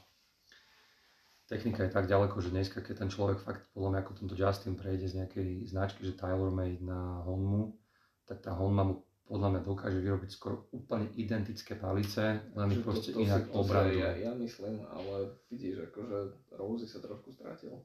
[1.45, 4.77] technika je tak ďaleko, že dneska, keď ten človek fakt, podľa mňa ako tento Justin
[4.77, 7.77] prejde z nejakej značky, že Tyler Made na Honmu,
[8.25, 8.95] tak tá Honma mu
[9.29, 13.93] podľa mňa dokáže vyrobiť skoro úplne identické palice, len ich proste to, to inak obradu.
[13.93, 16.17] Ja, ja myslím, ale vidíš, akože
[16.57, 17.77] Rosie sa trošku strátil.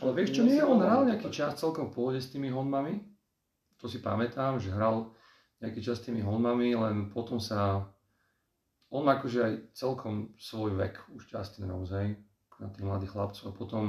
[0.00, 3.04] Ale vieš čo, nie, on hral nejaký čas celkom v pohode s tými Honmami.
[3.80, 5.12] To si pamätám, že hral
[5.62, 7.86] nejaký čas s tými Honmami, len potom sa,
[8.90, 11.30] on má akože aj celkom svoj vek, už
[11.66, 12.08] Rose, hej,
[12.60, 13.44] na tých mladých chlapcov.
[13.50, 13.84] A potom,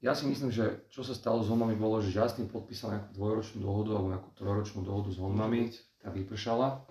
[0.00, 3.58] ja si myslím, že čo sa stalo s Honmami bolo, že Justin podpísal nejakú dvojročnú
[3.62, 6.82] dohodu alebo nejakú trojročnú dohodu s Honmami, tá vypršala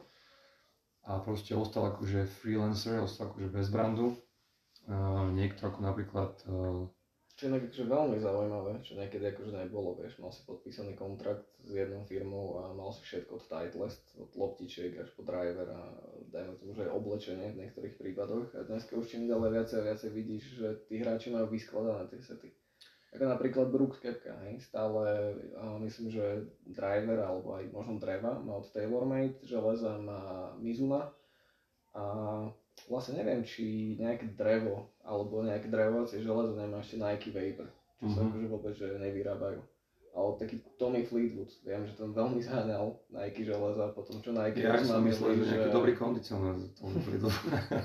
[1.01, 4.13] a proste ostal akože freelancer, ostal akože bez brandu.
[4.85, 6.89] Uh, niekto ako napríklad uh,
[7.41, 11.73] čo je akože veľmi zaujímavé, čo niekedy akože nebolo, vieš, mal si podpísaný kontrakt s
[11.73, 15.81] jednou firmou a mal si všetko od Titleist, od loptičiek až po driver a
[16.29, 18.53] dajme tomu, že aj oblečenie v niektorých prípadoch.
[18.53, 22.21] A dneska už čím ďalej viacej a viacej vidíš, že tí hráči majú vyskladané tie
[22.21, 22.53] sety.
[23.17, 25.33] Ako napríklad Brooks Kepka, hej, stále
[25.81, 31.09] myslím, že driver alebo aj možno dreva má od TaylorMade, železa má Mizuna
[31.97, 32.05] a
[32.91, 38.11] vlastne neviem, či nejaké drevo alebo nejaké drevovacie železo nemá ešte Nike Vapor, čo mm-hmm.
[38.13, 38.27] sa mhm.
[38.27, 39.61] akože vôbec že nevyrábajú.
[40.11, 44.75] Ale taký Tommy Fleetwood, viem, že ten veľmi zháňal Nike železa, potom čo Nike Ja
[44.83, 47.31] som myslel, že nejaký dobrý kondicionár Tommy Fleetwood.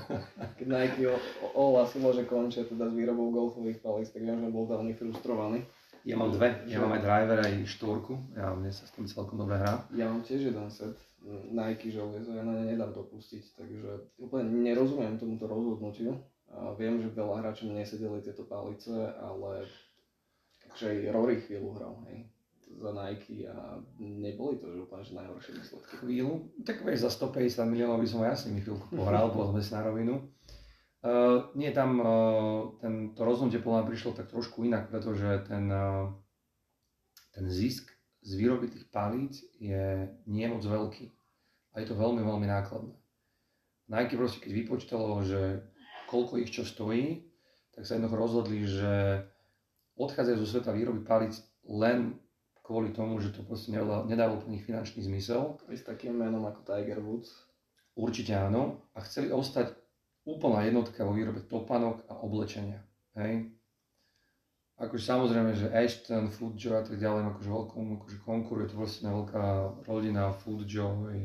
[0.59, 1.07] Keď Nike
[1.55, 5.63] ohlasilo, že končia teda s výrobou golfových palíc, tak viem, že bol veľmi frustrovaný.
[6.03, 9.39] Ja mám dve, ja mám aj driver, aj štvorku, ja mne sa s tým celkom
[9.39, 9.87] dobre hrá.
[9.95, 14.47] Ja mám tiež jeden set, Nike železo, ja na ne nedám to pustiť, takže úplne
[14.63, 16.15] nerozumiem tomuto rozhodnutiu.
[16.47, 19.67] A viem, že veľa hráčov nesedeli tieto palice, ale
[20.79, 22.31] že aj Rory chvíľu hral, hej,
[22.79, 25.93] za Nike a neboli to že úplne že najhoršie výsledky.
[25.99, 26.33] Chvíľu?
[26.63, 29.81] Tak vieš, za 150 miliónov by som aj asi mi chvíľku pohral, povedzme si na
[29.83, 30.15] rovinu.
[31.03, 36.09] Uh, nie, tam uh, ten, to rozhodnutie podľa prišlo tak trošku inak, pretože ten, uh,
[37.35, 37.91] ten zisk
[38.23, 41.16] z výroby tých palíc je nie moc veľký
[41.77, 42.97] a je to veľmi, veľmi nákladné.
[43.85, 45.61] Nike proste keď vypočítalo, že
[46.09, 47.29] koľko ich čo stojí,
[47.77, 49.21] tak sa jednoducho rozhodli, že
[50.01, 51.37] odchádzajú zo sveta výroby palíc
[51.69, 52.17] len
[52.65, 53.69] kvôli tomu, že to proste
[54.09, 55.61] nedáva pre nich finančný zmysel.
[55.69, 57.29] S takým menom ako Tiger Woods.
[57.93, 58.81] Určite áno.
[58.97, 59.77] A chceli ostať
[60.25, 62.83] úplná jednotka vo výrobe topanok a oblečenia.
[63.15, 63.53] Hej.
[64.77, 69.45] Akože samozrejme, že Ashton, Foodjoy a tak ďalej, akože veľkom akože konkuruje to vlastne veľká
[69.89, 71.17] rodina Foodjoy,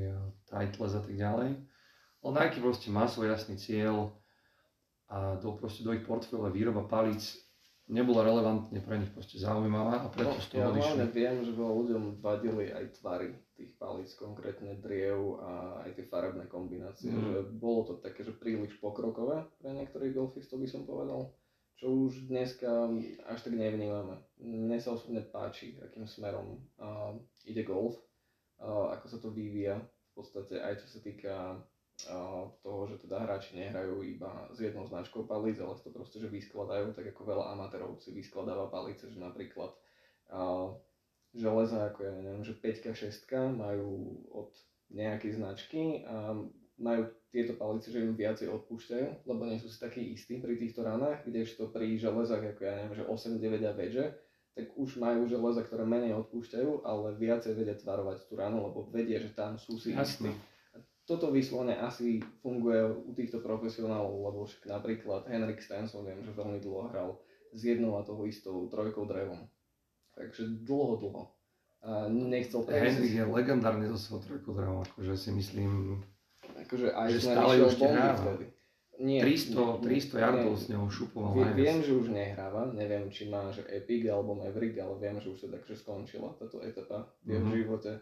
[0.52, 1.50] Titles a tak ďalej.
[2.22, 4.12] Ale Nike proste má svoj jasný cieľ
[5.08, 7.40] a do, proste do ich portfólia výroba palíc
[7.90, 11.74] nebola relevantne pre nich proste zaujímavá a preto no, z toho ja viem, že veľa
[11.82, 17.20] ľuďom vadili aj tvary tých palíc, konkrétne driev a aj tie farebné kombinácie, mm.
[17.20, 21.34] že bolo to také, že príliš pokrokové pre niektorých golfistov by som povedal
[21.82, 22.70] čo už dneska
[23.26, 24.14] až tak nevnímame.
[24.38, 27.98] Mne sa osobne páči, akým smerom uh, ide golf,
[28.62, 31.34] uh, ako sa to vyvíja, v podstate aj čo sa týka
[32.62, 36.96] toho, že teda hráči nehrajú iba s jednou značkou palíc, ale to proste, že vyskladajú,
[36.96, 39.70] tak ako veľa amatérov si vyskladáva palice, že napríklad
[40.34, 40.74] uh,
[41.30, 44.50] železa, ako ja neviem, že 5 6 majú od
[44.92, 46.36] nejakej značky a
[46.80, 50.84] majú tieto palice, že im viacej odpúšťajú, lebo nie sú si takí istí pri týchto
[50.84, 54.04] ranách, kdežto pri železách, ako ja neviem, že 8, 9 a vedže,
[54.52, 59.16] tak už majú železa, ktoré menej odpúšťajú, ale viacej vedia tvarovať tú ranu, lebo vedia,
[59.16, 60.28] že tam sú si istí.
[61.02, 66.62] Toto vyslovene asi funguje u týchto profesionálov, lebo však napríklad Henrik Stenson, viem, že veľmi
[66.62, 67.10] dlho hral
[67.50, 69.48] s jednou a toho istou trojkou drevom.
[70.14, 71.22] Takže dlho, dlho.
[71.82, 75.98] A nechcel Henrik je legendárny so svojou trojkou drevom, akože si myslím,
[76.54, 78.46] akože aj že stále už vtedy.
[79.00, 83.48] Nie, 300, 300 yardov s ňou šupoval Vie, Viem, že už nehráva, neviem, či má
[83.48, 87.52] že Epic alebo Maverick, ale viem, že už sa takže skončila táto etapa v mm-hmm.
[87.56, 88.00] živote e,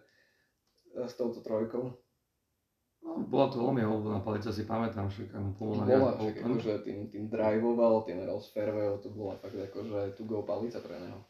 [1.06, 1.94] s touto trojkou.
[3.00, 6.98] No, bola to veľmi obľúbená palica, si pamätám, že mu pomohla Bola, však akože tým,
[7.08, 11.22] tým driveoval, tým hral s fairwayov, to bola fakt akože to go palica pre neho.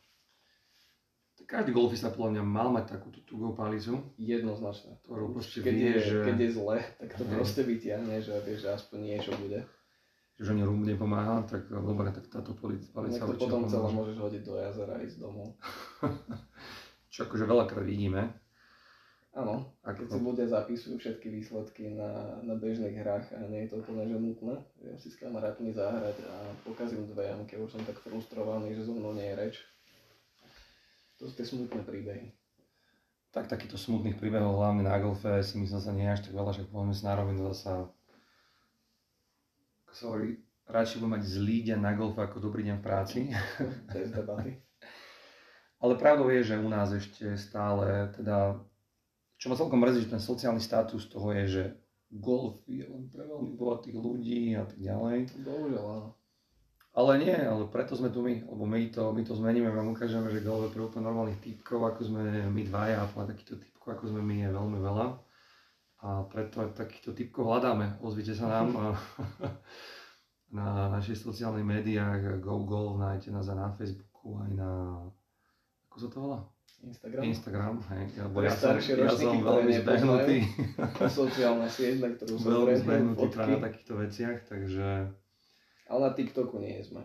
[1.50, 3.98] Každý golfista podľa mňa mal mať takúto tugou palicu.
[4.14, 5.02] Jednoznačne.
[5.02, 6.18] Ktorú proste keď, vie, je, že...
[6.22, 9.66] keď je zle, tak to proste vytiahne, že vieš, že aspoň niečo bude.
[10.38, 14.42] Že ani rúb nepomáha, tak dobre, tak táto palica určite to potom celé môžeš hodiť
[14.46, 15.58] do jazera a ísť domov.
[17.12, 18.30] Čo akože veľakrát vidíme.
[19.34, 23.74] Áno, a keď si ľudia zapisujú všetky výsledky na, na bežných hrách a nie je
[23.74, 26.34] to úplne že nutné, viem si s kamarátmi zahrať a
[26.66, 29.54] pokazím dve jamky, už som tak frustrovaný, že so mnou nie je reč.
[31.20, 32.32] To sú tie smutné príbehy.
[33.30, 36.66] Tak takýchto smutných príbehov, hlavne na golfe, si myslím sa nie až tak veľa, že
[36.66, 37.92] povedzme s nárovinu zasa
[39.92, 43.18] sorry, radšej budem mať zlý deň na golfe ako dobrý deň v práci.
[43.92, 44.56] Bez debaty.
[45.82, 48.60] Ale pravdou je, že u nás ešte stále, teda,
[49.40, 51.64] čo ma celkom mrzí, že ten sociálny status toho je, že
[52.12, 55.32] golf je len pre veľmi bohatých ľudí a tak ďalej.
[55.40, 56.08] Bohužiaľ, áno.
[56.90, 60.26] Ale nie, ale preto sme tu my, lebo my to, my to zmeníme, vám ukážeme,
[60.26, 64.04] že golf je pre úplne normálnych typkov, ako sme my dvaja, a takýchto typkov, ako
[64.10, 65.06] sme my, je veľmi veľa.
[66.00, 68.02] A preto aj takýchto typkov hľadáme.
[68.02, 68.74] Ozvite sa nám
[70.58, 74.70] na našich sociálnych médiách, Go Golf, nájdete nás aj na Facebooku, aj na,
[75.86, 76.40] ako sa to volá?
[76.80, 77.22] Instagram.
[77.28, 80.36] Instagram, hej, lebo ja som, ja som veľmi zbehnutý.
[81.22, 85.12] Sociálna sieť, na ktorú som veľmi zbehnutý práve na takýchto veciach, takže
[85.90, 87.02] ale na TikToku nie sme.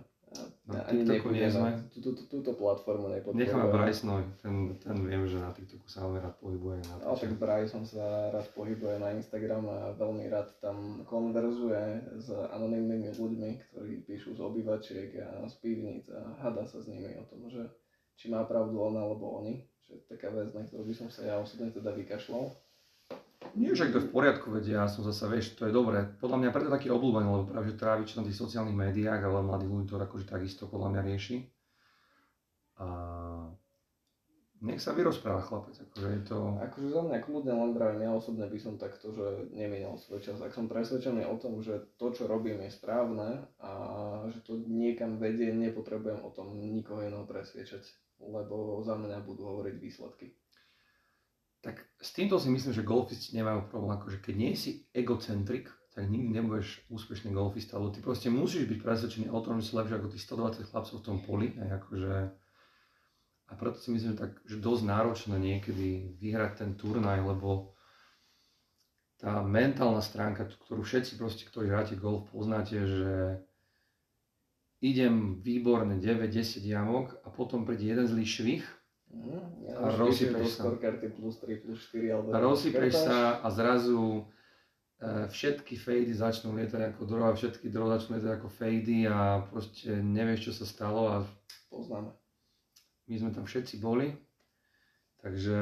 [0.68, 1.80] Na Ani TikToku nie sme.
[1.90, 3.48] Tú, tú, túto platformu nepodporujeme.
[3.48, 6.78] Necháme Brysonovi, ten, ten viem, že na TikToku sa veľmi rád pohybuje.
[6.86, 11.82] Na Ale tak Bryson sa rád pohybuje na Instagram a veľmi rád tam konverzuje
[12.20, 17.16] s anonymnými ľuďmi, ktorí píšu z obyvačiek a z pivníc a hada sa s nimi
[17.16, 17.66] o tom, že
[18.20, 19.64] či má pravdu on alebo oni.
[19.86, 22.65] Čo je taká vec, na ktorú by som sa ja osobne teda vykašľal.
[23.54, 26.04] Nie, že to je v poriadku, vedia, ja som zase, vieš, to je dobré.
[26.18, 29.44] Podľa mňa preto taký obľúbený, lebo práve, že trávi na tých sociálnych médiách a veľa
[29.46, 31.38] mladých ľudí to akože takisto podľa mňa rieši.
[32.82, 32.88] A
[34.66, 36.38] nech sa vyrozpráva chlapec, akože je to...
[36.58, 40.42] Akože za mňa kľudne len bravím, ja osobne by som takto, že nemienal svoj čas.
[40.42, 43.72] Ak som presvedčený o tom, že to, čo robím, je správne a
[44.32, 47.84] že to niekam vedie, nepotrebujem o tom nikoho iného presviečať,
[48.20, 50.34] lebo za mňa budú hovoriť výsledky
[51.66, 56.06] tak s týmto si myslím, že golfisti nemajú problém, akože keď nie si egocentrik, tak
[56.06, 59.98] nikdy nebudeš úspešný golfista, lebo ty proste musíš byť presvedčený o tom, že si lepší
[59.98, 60.26] ako tých
[60.62, 62.14] 120 chlapcov v tom poli, aj akože
[63.46, 67.78] a preto si myslím, že, tak, že dosť náročné niekedy vyhrať ten turnaj, lebo
[69.22, 73.14] tá mentálna stránka, ktorú všetci proste, ktorí hráte golf, poznáte, že
[74.82, 78.64] idem výborne 9-10 jamok a potom príde jeden zlý švih
[79.76, 80.72] a rozsypeš sa.
[80.76, 82.28] karty plus 3, plus 4 alebo...
[82.34, 84.24] A rozsypeš sa a zrazu
[85.00, 90.00] e, všetky fejdy začnú lietať ako drova, všetky drova začnú lietať ako fejdy a proste
[90.00, 91.16] nevieš, čo sa stalo a...
[91.72, 92.12] Poznáme.
[93.06, 94.14] My sme tam všetci boli,
[95.22, 95.58] takže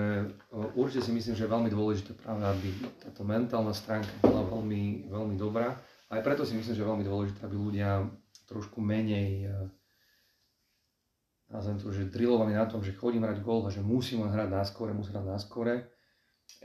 [0.51, 2.69] e, určite si myslím, že je veľmi dôležité práve, aby
[3.03, 5.77] táto mentálna stránka bola veľmi, veľmi dobrá.
[6.09, 8.07] Aj preto si myslím, že je veľmi dôležité, aby ľudia
[8.47, 9.73] trošku menej e,
[11.53, 14.49] nazvem to, že drillovaný na tom, že chodím hrať golf a že musím len hrať
[14.49, 15.75] na skore, musím hrať na skore.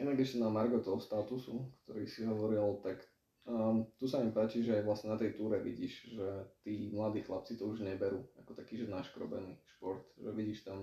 [0.00, 3.04] Inak ešte na Margo toho statusu, ktorý si hovoril, tak
[3.44, 6.26] um, tu sa mi páči, že aj vlastne na tej túre vidíš, že
[6.64, 10.08] tí mladí chlapci to už neberú ako taký, že naškrobený šport.
[10.16, 10.80] Že vidíš tam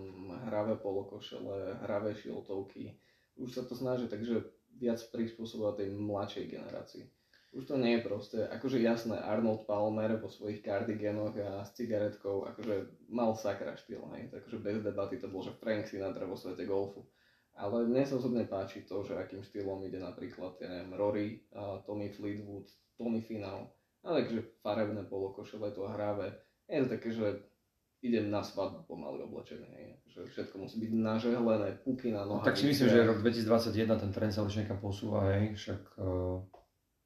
[0.47, 2.93] hravé polokošele, hravé šiltovky.
[3.41, 7.03] Už sa to snaží takže viac prispôsobovať tej mladšej generácii.
[7.55, 12.43] Už to nie je proste, akože jasné, Arnold Palmer po svojich kardigenoch a s cigaretkou,
[12.51, 16.67] akože mal sakra štýl, hej, takže bez debaty to bol, že Frank Sinatra vo svete
[16.67, 17.07] golfu.
[17.55, 21.79] Ale mne sa osobne páči to, že akým štýlom ide napríklad, ja neviem, Rory, uh,
[21.87, 22.67] Tommy Fleetwood,
[22.99, 23.71] Tommy Final,
[24.03, 26.35] ale takže farebné polokošele, to hráve.
[26.67, 27.39] Je to také, že
[28.03, 30.03] idem na svadbu pomaly oblečený.
[30.11, 32.51] Že všetko musí byť nažehlené, puky na nohách.
[32.51, 36.43] Tak si myslím, že rok 2021 ten trend sa už niekam posúva, hej, však uh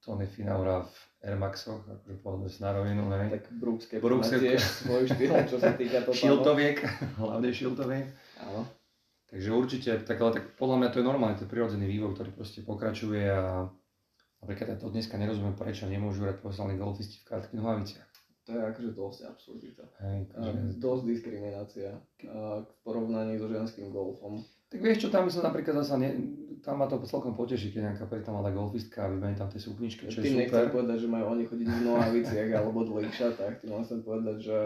[0.09, 3.29] Tony Finaura v Air Maxoch, akože povedzme si na rovinu, hej.
[3.29, 6.17] Tak Brooks Kepka Brooks má tiež svoj štýl, čo sa týka toho.
[6.17, 6.81] Šiltoviek,
[7.21, 8.09] hlavne šiltoviek.
[8.41, 8.65] Áno.
[9.29, 12.33] Takže určite, tak, ale tak podľa mňa to je normálne, to je prirodzený vývoj, ktorý
[12.33, 13.69] proste pokračuje a
[14.41, 18.09] napríklad ja to dneska nerozumiem, prečo nemôžu hrať profesionálni golfisti v krátkych nohaviciach.
[18.49, 19.85] To je akože dosť absurdita.
[20.01, 20.81] Hej, takže...
[20.81, 21.93] Dosť diskriminácia
[22.65, 26.09] v porovnaní so ženským golfom Tak vieš čo, tam by som napríklad zase, ne,
[26.61, 30.21] tam ma to celkom poteší, keď nejaká pekná mladá golfistka vymení tam tie sukničky, čo
[30.21, 30.41] je Tým super.
[30.45, 34.57] nechcem povedať, že majú oni chodiť v nohaviciach alebo dlhých šatách, tým chcem povedať, že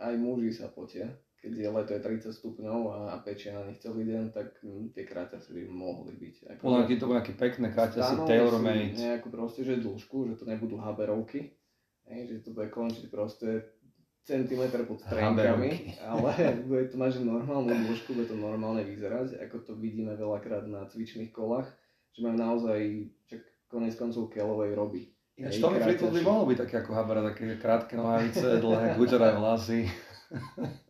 [0.00, 1.06] aj muži sa potia.
[1.44, 4.96] Keď je leto je 30 stupňov a, a pečie na nich celý deň, tak hm,
[4.96, 6.34] tie kráťasy by mohli byť.
[6.56, 8.96] Ako, Podľa mňa, to bude nejaké pekné kraťasy, tailor-made.
[8.96, 11.52] Nejakú proste, že dĺžku, že to nebudú haberovky,
[12.08, 13.60] hej, že to bude končiť proste
[14.24, 16.32] centimetr pod trenkami, ale
[16.64, 21.30] bude to mať normálnu dĺžku, bude to normálne vyzerať, ako to vidíme veľakrát na cvičných
[21.30, 21.68] kolách,
[22.16, 22.78] že majú naozaj,
[23.28, 25.12] čak konec koncov kelovej roby.
[25.36, 29.90] Ináč Tommy Fleetwood by mohol byť také ako Habera, také krátke nohavice, dlhé guťaré vlasy.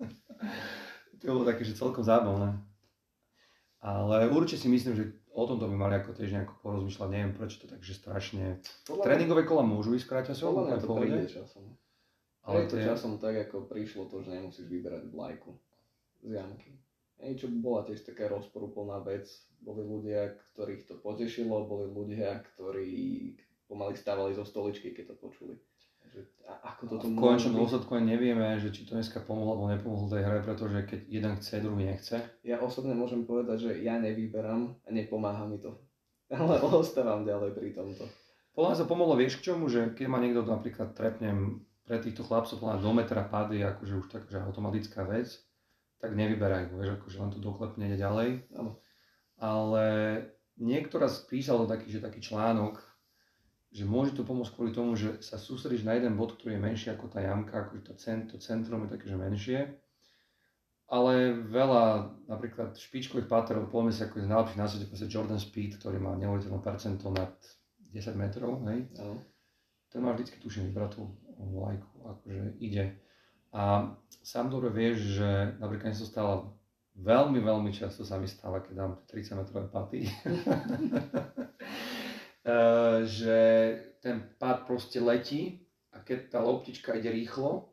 [1.19, 2.61] to bolo také, že celkom zábavné.
[3.81, 7.65] Ale určite si myslím, že o tomto by mali ako tiež nejako porozmýšľať, neviem prečo
[7.65, 8.45] to takže strašne...
[8.85, 10.09] Podľa Tréningové kola môžu ísť?
[10.13, 11.65] Podľa mňa to príde časom.
[12.45, 12.85] Ale to je...
[12.85, 15.57] časom tak, ako prišlo to, že nemusíš vyberať vlajku
[16.25, 16.71] z jamky.
[17.25, 19.25] Hej, čo bola tiež taká rozporúplná vec.
[19.65, 23.33] Boli ľudia, ktorých to potešilo, boli ľudia, ktorí
[23.65, 25.57] pomaly stávali zo stoličky, keď to počuli.
[26.05, 29.73] Že, a ako toto v konečnom dôsledku ani nevieme, že či to dneska pomohlo alebo
[29.73, 32.21] nepomohlo tej hre, pretože keď jeden chce, druhý nechce.
[32.45, 35.81] Ja osobne môžem povedať, že ja nevyberám a nepomáha mi to.
[36.29, 38.05] Ale ostávam ďalej pri tomto.
[38.55, 42.25] Podľa mňa sa pomohlo, vieš k čomu, že keď ma niekto napríklad trepnem pre týchto
[42.25, 45.29] chlapcov podľa do metra pady akože už tak, že automatická vec,
[46.01, 48.29] tak nevyberajú, vieš, akože len to doklepne ide ďalej.
[48.57, 48.81] Ano.
[49.41, 49.87] Ale
[50.57, 52.81] niekto raz písal taký, že taký článok,
[53.75, 56.89] že môže to pomôcť kvôli tomu, že sa sústredíš na jeden bod, ktorý je menší
[56.95, 59.61] ako tá jamka, akože to, cent, to centrum je také, že menšie.
[60.87, 65.99] Ale veľa napríklad špičkových páterov, povedzme si, ako je najlepší na svete, Jordan Speed, ktorý
[65.99, 67.35] má neuveriteľné percento nad
[67.91, 68.87] 10 metrov, hej.
[69.01, 69.25] Ano.
[69.91, 72.99] Ten má vždycky tuším vybratú vlajku, akože ide.
[73.55, 73.95] A
[74.27, 76.35] sám dobre vieš, že napríklad sa stala
[76.99, 80.01] veľmi, veľmi často sa mi stáva, keď dám 30 metrové paty,
[82.51, 83.39] eh, že
[84.03, 85.63] ten pad proste letí
[85.95, 87.71] a keď tá loptička ide rýchlo,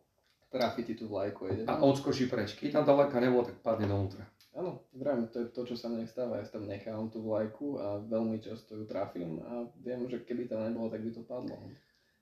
[0.53, 1.64] trafi ti tú vlajku ide.
[1.66, 2.53] A odskočí preč.
[2.59, 4.22] Keď tam tá vlajka nebolo, tak padne dovnútra.
[4.51, 6.43] Áno, vrajím, to je to, čo sa mne stáva.
[6.43, 10.68] Ja tam nechám tú vlajku a veľmi často ju trafím a viem, že keby tam
[10.68, 11.55] nebolo, tak by to padlo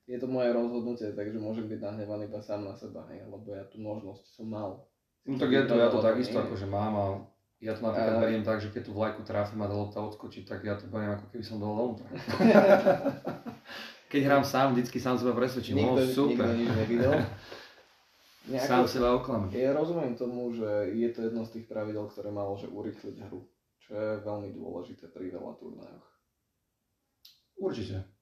[0.10, 3.62] je to moje rozhodnutie, takže môžem byť nahnevaný iba sám na seba, hej, lebo ja
[3.70, 4.82] tú možnosť som mal.
[5.30, 7.06] No tak je to, ja to takisto akože mám a
[7.62, 8.22] ja to napríklad a...
[8.26, 11.14] beriem tak, že keď tú vlajku trafím a tá lopta odskočí, tak ja to beriem
[11.14, 12.10] ako keby som dal dovnútra.
[14.12, 16.46] keď hrám sám, vždycky sám seba presvedčím, nikto, no super.
[16.50, 17.14] Nikto nič nevidel.
[18.50, 19.54] Nejako, sám seba oklamem.
[19.54, 23.46] Ja rozumiem tomu, že je to jedno z tých pravidel, ktoré malo, že urýchliť hru,
[23.78, 26.08] čo je veľmi dôležité pri veľa turnajoch.
[27.62, 28.19] Určite.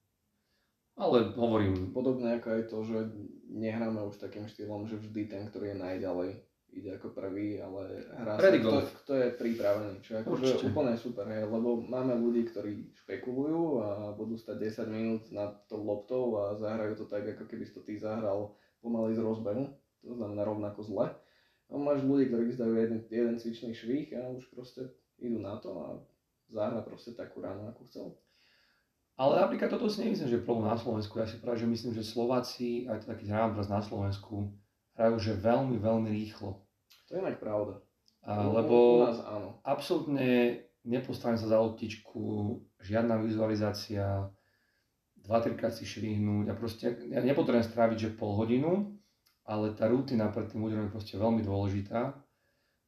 [0.97, 1.93] Ale hovorím...
[1.93, 2.97] Podobne ako aj to, že
[3.53, 6.29] nehráme už takým štýlom, že vždy ten, ktorý je najďalej,
[6.73, 11.25] ide ako prvý, ale hrá sa, kto, kto je pripravený, čo je akože úplne super,
[11.29, 16.57] hej, lebo máme ľudí, ktorí špekulujú a budú stať 10 minút nad tou loptou a
[16.57, 19.69] zahrajú to tak, ako keby si to ty zahral pomaly z rozbehu,
[20.05, 21.07] to znamená rovnako zle.
[21.67, 24.87] A máš ľudí, ktorí zdajú jeden, jeden cvičný švih a už proste
[25.19, 25.87] idú na to a
[26.47, 28.07] zahra proste takú ránu, ako chcel.
[29.18, 31.18] Ale napríklad toto si nemyslím, že je problém na Slovensku.
[31.18, 34.53] Ja si práve, že myslím, že Slováci, aj to taký hrávam teraz na Slovensku,
[34.93, 36.61] hrajú že veľmi, veľmi rýchlo.
[37.09, 37.82] To je inak pravda.
[38.22, 39.57] A, lebo u nás áno.
[39.65, 42.22] absolútne nepostavím sa za loptičku,
[42.84, 44.30] žiadna vizualizácia,
[45.26, 48.95] 2-3 krát si švihnúť a proste ja nepotrebujem stráviť že pol hodinu,
[49.49, 52.15] ale tá rutina pred tým úderom je proste veľmi dôležitá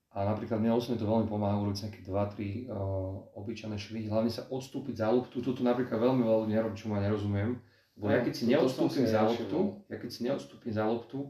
[0.10, 4.50] a napríklad mne osobne to veľmi pomáha urobiť nejaké 2-3 uh, obyčajné švihy, hlavne sa
[4.50, 5.46] odstúpiť za loptu.
[5.46, 7.62] Toto napríklad veľmi veľa ľudí nerobí, čo ma nerozumiem.
[7.94, 11.30] Lebo no, ja keď si neodstúpim za loptu, ja keď si neodstúpim za loptu,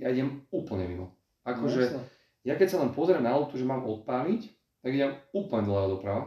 [0.00, 1.14] ja idem úplne mimo.
[1.46, 2.02] Akože, no,
[2.42, 4.50] ja keď sa len pozriem na loptu, že mám odpáliť,
[4.82, 6.22] tak idem úplne doľava doprava.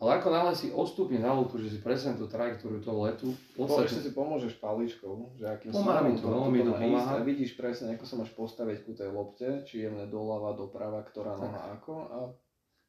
[0.00, 3.68] Ale ako náhle si odstúpim na lúku, že si presne tú trajektóriu toho letu, v
[3.68, 4.00] podstate...
[4.00, 7.20] Ešte si pomôžeš paličkou, že akým pomáha mi to, veľmi to pomáha.
[7.20, 11.36] A vidíš presne, ako sa máš postaviť ku tej lopte, či jemne doľava, doprava, ktorá
[11.36, 11.92] noha ako.
[12.08, 12.16] A...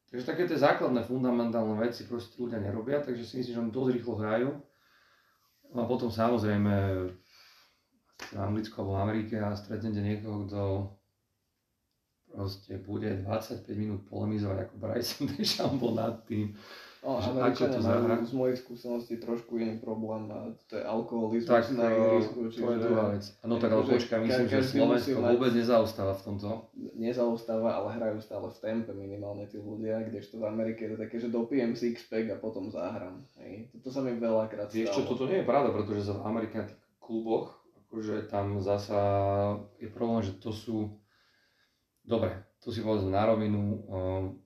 [0.08, 3.90] Takže také tie základné fundamentálne veci proste ľudia nerobia, takže si myslím, že oni dosť
[3.92, 4.50] rýchlo hrajú.
[5.76, 6.72] A potom samozrejme
[8.32, 10.62] v Anglicku alebo v Amerike a stretnete niekoho, kto
[12.32, 16.56] proste bude 25 minút polemizovať ako Bryson DeChambeau nad tým,
[17.02, 21.90] No, Američania majú z mojich skúseností trošku iný problém a to je alkoholizmus tak, na
[21.90, 22.46] ihrisku.
[22.46, 22.62] Čiže...
[22.62, 23.24] To je druhá vec.
[23.42, 25.30] No tak ale počkaj, myslím, že Slovensko mať...
[25.34, 26.48] vôbec nezaostáva v tomto.
[26.94, 31.18] Nezaostáva, ale hrajú stále v tempe minimálne tí ľudia, kdežto v Amerike je to také,
[31.18, 33.18] že dopijem six-pack a potom záhram.
[33.42, 33.74] Hej.
[33.74, 34.78] Toto sa mi veľakrát stalo.
[34.78, 37.58] Vieš čo, toto nie je pravda, pretože sa v Amerike na tých kluboch,
[37.90, 39.02] akože tam zasa
[39.82, 40.86] je problém, že to sú...
[42.06, 42.30] Dobre,
[42.62, 43.82] to si povedal na rovinu.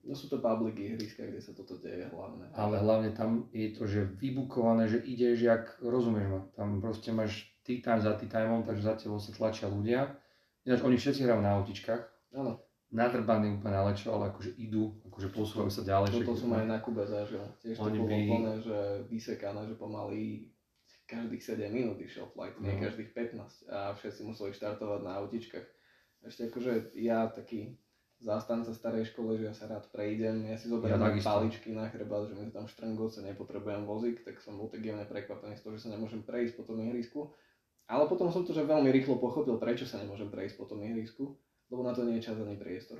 [0.01, 2.49] No sú to public ihriska, kde sa toto deje hlavne.
[2.57, 6.41] Ale hlavne tam je to, že vybukované, že ideš, jak rozumieš ma.
[6.57, 10.17] Tam proste máš tea time za tea timeom, takže za tebou sa tlačia ľudia.
[10.65, 12.33] Ináč oni všetci hrajú na autičkách.
[12.33, 12.57] Áno.
[12.87, 16.23] Nadrbaní úplne na lečo, ale akože idú, akože posúvajú sa ďalej.
[16.23, 17.43] Toto som aj na Kube zažil.
[17.59, 18.17] Tiež to bolo by...
[18.31, 18.77] plné, že
[19.11, 20.49] vysekané, že pomaly
[21.07, 22.67] každých 7 minút išiel flight, no.
[22.67, 25.67] nie každých 15 a všetci museli štartovať na autičkách.
[26.27, 27.79] Ešte akože ja taký
[28.17, 32.25] zástanca starej školy, že ja sa rád prejdem, ja si zoberiem ja paličky na chrbát,
[32.25, 35.85] že mi tam štrngoce, nepotrebujem vozík, tak som bol tak jemne prekvapený z toho, že
[35.85, 37.29] sa nemôžem prejsť po tom ihrisku.
[37.87, 41.39] Ale potom som to, že veľmi rýchlo pochopil, prečo sa nemôžem prejsť po tom ihrisku,
[41.69, 42.99] lebo na to nie je čas ani priestor.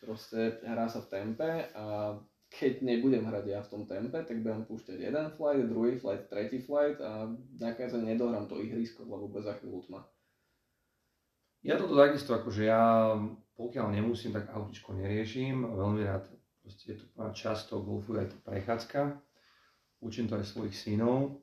[0.00, 2.16] Proste hrá sa v tempe a
[2.52, 6.60] keď nebudem hrať ja v tom tempe, tak budem púšťať jeden flight, druhý flight, tretí
[6.60, 10.00] flight a nakoniec nedohrám to ihrisko, lebo bez za chvíľu tma.
[11.62, 13.14] Ja toto takisto, akože ja
[13.56, 15.64] pokiaľ nemusím, tak autičko neriešim.
[15.64, 16.28] Veľmi rád
[16.62, 19.20] proste je to často golfu aj to prechádzka.
[20.00, 21.42] Učím to aj svojich synov.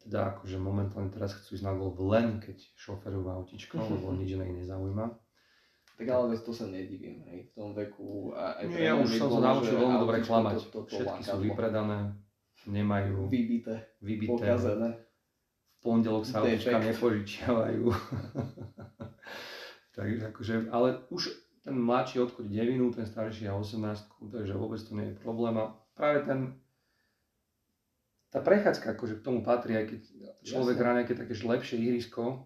[0.00, 4.46] Teda akože momentálne teraz chcú ísť na golf len keď šoferujú autičko, lebo nič iné
[4.48, 5.06] nezaujíma.
[5.96, 8.36] Tak ale to sa nedivím, hej, v tom veku.
[8.36, 10.68] A aj Nie, ja už som sa naučil veľmi dobre klamať.
[10.68, 12.12] To, to, to Všetky sú vypredané,
[12.68, 14.92] nemajú vybité, vybité pokazené.
[15.72, 17.84] V pondelok sa autička nepožičiavajú.
[19.96, 21.32] Takže akože, ale už
[21.64, 25.56] ten mladší odchodí 9, ten starší a 18, takže vôbec to nie je problém.
[25.56, 26.60] A práve ten,
[28.28, 30.00] tá prechádzka akože k tomu patrí, aj keď
[30.44, 32.44] človek hrá nejaké také lepšie ihrisko,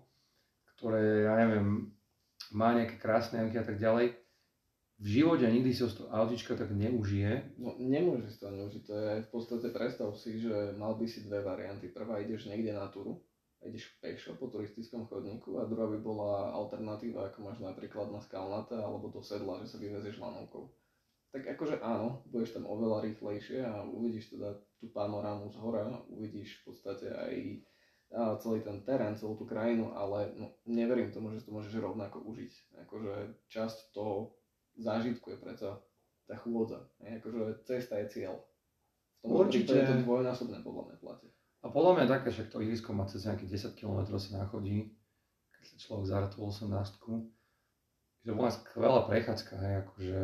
[0.79, 1.91] ktoré, ja neviem,
[2.55, 4.15] má nejaké krásne a tak ďalej,
[5.01, 7.57] v živote nikdy si to autička tak neužije.
[7.57, 11.25] No nemôže si to neužiť, to je v podstate predstav si, že mal by si
[11.25, 11.89] dve varianty.
[11.89, 13.25] Prvá ideš niekde na túru,
[13.67, 18.81] ideš pešo po turistickom chodníku a druhá by bola alternatíva, ako máš napríklad na Skalnate
[18.81, 20.73] alebo do sedla, že sa vyvezieš lanovkou.
[21.31, 26.65] Tak akože áno, budeš tam oveľa rýchlejšie a uvidíš teda tú panorámu z hora, uvidíš
[26.65, 27.35] v podstate aj
[28.43, 32.83] celý ten terén, celú tú krajinu, ale no, neverím tomu, že to môžeš rovnako užiť.
[32.83, 34.35] Akože časť toho
[34.75, 35.79] zážitku je predsa
[36.27, 36.83] tá chôdza.
[36.99, 38.43] Akože cesta je cieľ.
[39.23, 39.77] V tom Určite.
[39.77, 41.31] je to dvojnásobné podľa mňa platie.
[41.61, 44.97] A podľa mňa také, však to ihrisko má cez nejakých 10 km sa nachodí,
[45.53, 46.65] keď sa človek tú 18
[48.21, 50.21] že bola skvelá prechádzka, hej, akože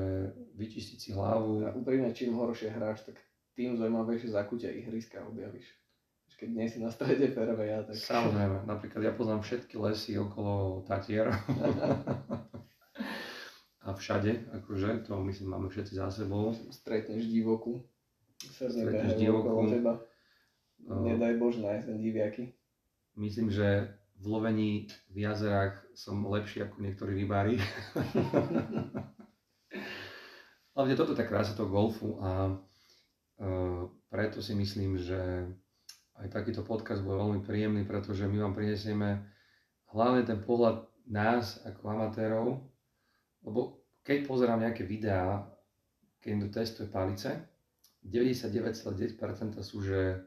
[0.52, 1.64] vyčistiť si hlavu.
[1.64, 3.16] A úprimne, čím horšie hráš, tak
[3.56, 5.64] tým zaujímavejšie zakutia ihriska objavíš.
[6.36, 7.96] Keď nie si na strede ja tak...
[7.96, 11.32] Samozrejme, napríklad ja poznám všetky lesy okolo Tatier.
[13.86, 16.52] a všade, akože, to myslím máme všetci za sebou.
[16.52, 17.88] Stretneš divoku.
[18.36, 19.64] Stretneš divoku.
[19.64, 19.96] Teba.
[20.86, 22.44] Nedaj Bož nájsť ten diviaky.
[23.18, 27.58] Myslím, že v lovení v jazerách som lepší ako niektorí rybári.
[30.76, 33.82] Ale toto je tá krása toho golfu a uh,
[34.12, 35.48] preto si myslím, že
[36.20, 39.24] aj takýto podcast bude veľmi príjemný, pretože my vám prinesieme
[39.92, 42.60] hlavne ten pohľad nás ako amatérov,
[43.44, 45.48] lebo keď pozerám nejaké videá,
[46.20, 47.32] keď niekto testuje palice,
[48.06, 50.22] 99,9% sú, že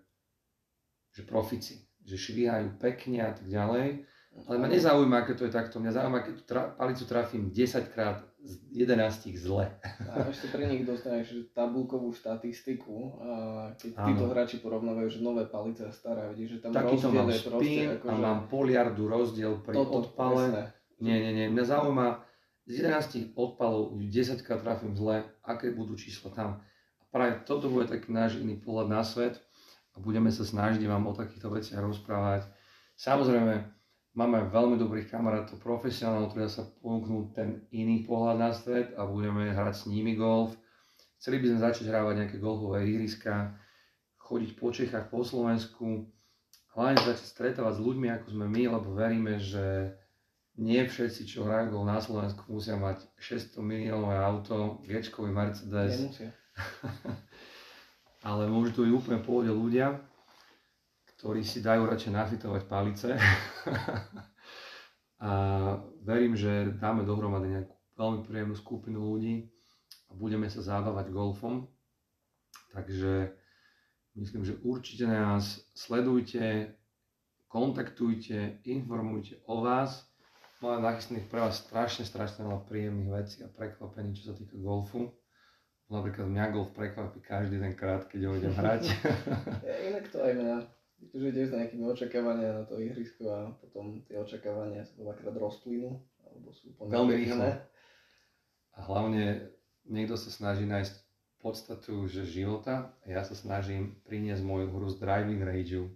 [1.13, 4.05] že profici, že švíhajú pekne a tak ďalej.
[4.47, 5.81] Ale ma nezaujíma, aké to je takto.
[5.81, 9.67] Mňa zaujíma, keď tú tra- palicu trafím 10 krát z 11 zle.
[10.07, 13.31] A ešte pre nich dostaneš tabulkovú štatistiku a
[13.75, 14.07] keď ano.
[14.07, 17.39] títo hráči porovnávajú, že nové palice a staré, vidíš, že tam Taký rozdiel mám je
[17.43, 18.21] proste ako, a že...
[18.21, 20.43] mám poliardu rozdiel pri Toto, odpale.
[20.47, 20.63] Presne.
[21.03, 21.47] Nie, nie, nie.
[21.51, 22.07] Mňa zaujíma,
[22.69, 26.61] z 11 odpalov 10 krát trafím zle, aké budú čísla tam.
[27.01, 29.41] A práve toto bude taký náš iný pohľad na svet
[29.99, 32.47] a budeme sa snažiť vám o takýchto veciach rozprávať.
[32.95, 33.67] Samozrejme,
[34.15, 39.51] máme veľmi dobrých kamarátov, profesionálov, ktorí sa ponúknú ten iný pohľad na svet a budeme
[39.51, 40.55] hrať s nimi golf.
[41.19, 43.59] Chceli by sme začať hrávať nejaké golfové ihriska,
[44.23, 46.07] chodiť po Čechách, po Slovensku,
[46.79, 49.99] hlavne začať stretávať s ľuďmi, ako sme my, lebo veríme, že
[50.55, 55.99] nie všetci, čo hrajú golf na Slovensku, musia mať 600 miliónové auto, gečkový Mercedes.
[55.99, 56.31] Nemusia.
[58.23, 59.95] ale môžu to byť úplne pohode ľudia,
[61.15, 63.09] ktorí si dajú radšej nafitovať palice.
[65.19, 65.31] a
[66.03, 69.51] verím, že dáme dohromady nejakú veľmi príjemnú skupinu ľudí
[70.07, 71.67] a budeme sa zábavať golfom.
[72.71, 73.35] Takže
[74.15, 76.75] myslím, že určite nás sledujte,
[77.51, 80.07] kontaktujte, informujte o vás.
[80.59, 85.18] Máme nachystených pre vás strašne, strašne veľa príjemných vecí a prekvapení, čo sa týka golfu.
[85.89, 88.93] Napríklad mňa golf prekvapí každý ten krát, keď ho idem hrať.
[89.67, 90.57] ja, inak to aj mňa.
[91.09, 95.97] Že ideš s nejakými očakávania na to ihrisko a potom tie očakávania sa dvakrát rozplynú.
[96.21, 97.41] Alebo sú Veľmi rýchlo.
[97.41, 97.57] A
[98.77, 99.49] A hlavne
[99.89, 101.08] niekto sa snaží nájsť
[101.39, 105.87] podstatu že života a ja sa snažím priniesť moju hru z driving rageu.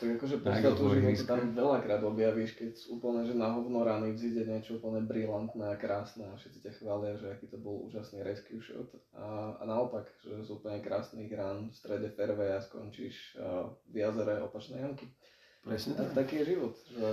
[0.00, 4.80] Tak akože podstatu života tam veľakrát objavíš, keď úplne, že na hovno rány vzíde niečo
[4.80, 8.88] úplne brilantné a krásne a všetci ťa chvália, že aký to bol úžasný rescue shot.
[9.12, 14.00] A, a naopak, že z úplne krásnych rán v strede fairway a skončíš uh, v
[14.00, 15.12] jazere opačnej jamky.
[15.60, 16.16] Presne tak.
[16.16, 17.04] taký je život, že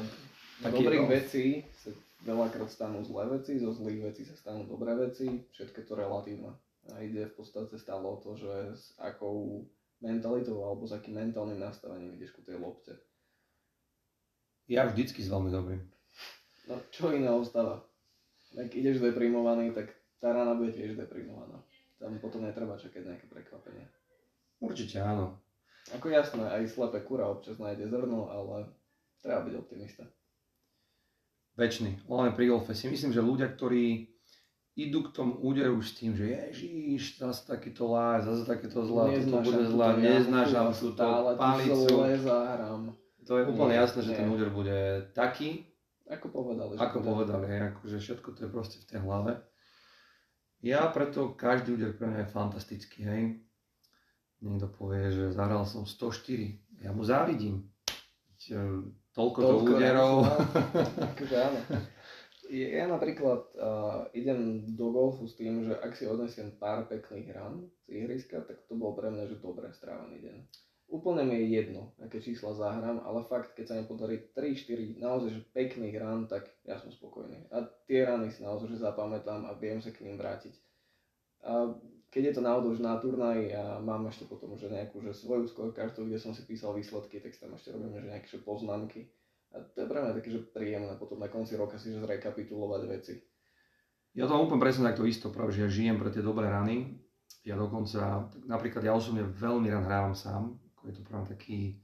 [0.64, 1.92] z dobrých vecí sa
[2.24, 6.56] veľakrát stanú zlé veci, zo zlých vecí sa stanú dobré veci, všetko to relatívne.
[6.86, 9.66] Ide v podstate stále o to, že s akou
[10.06, 12.94] mentalitou alebo s akým mentálnym nastavením ideš ku tej lopte.
[14.70, 15.82] Ja vždycky s veľmi dobrým.
[16.70, 17.86] No čo iné ostáva?
[18.58, 21.62] Ak ideš deprimovaný, tak tá rana bude tiež deprimovaná.
[21.98, 23.86] Tam potom netreba čakať nejaké prekvapenie.
[24.62, 25.38] Určite áno.
[25.94, 28.74] Ako jasné, aj slepé kura občas nájde zrno, ale
[29.22, 30.06] treba byť optimista.
[31.56, 32.02] Večný.
[32.10, 34.15] Hlavne pri golfe si myslím, že ľudia, ktorí
[34.76, 39.40] idú k tomu úderu s tým, že ježiš, zase takýto láj, zase takéto zlá, toto
[39.40, 41.04] bude zlá, neznášam túto
[41.40, 41.88] palicu.
[43.26, 44.20] To je úplne nie, jasné, že nie.
[44.22, 45.66] ten úder bude taký,
[46.06, 46.78] ako povedali.
[46.78, 49.42] Ako povedali, hej, akože všetko to je proste v tej hlave.
[50.62, 53.24] Ja preto každý úder pre mňa je fantastický, hej.
[54.46, 57.66] Niekto povie, že zahral som 104, ja mu závidím.
[58.46, 60.14] Toľko, Toľko to úderov.
[61.16, 61.60] Akože áno.
[62.46, 67.66] Ja napríklad uh, idem do golfu s tým, že ak si odnesiem pár pekných rán
[67.90, 70.38] z ihriska, tak to bol pre mňa že dobre strávený deň.
[70.86, 75.30] Úplne mi je jedno, aké čísla zahrám, ale fakt, keď sa mi podarí 3-4 naozaj
[75.34, 77.50] že pekných rán, tak ja som spokojný.
[77.50, 80.54] A tie rany si naozaj že zapamätám a viem sa k ním vrátiť.
[81.42, 81.74] A
[82.14, 85.50] keď je to náhodou už na turnaj a mám ešte potom že nejakú že svoju
[85.50, 89.10] scorekartu, kde som si písal výsledky, tak tam ešte robím že nejaké že poznámky
[89.56, 92.82] a to je pre mňa také, že príjemné potom na konci roka si že zrekapitulovať
[92.92, 93.24] veci.
[94.12, 97.00] Ja to mám úplne presne takto isto, práve, že ja žijem pre tie dobré rany.
[97.48, 101.80] Ja dokonca, napríklad ja osobne veľmi rád hrávam sám, je to práve taký,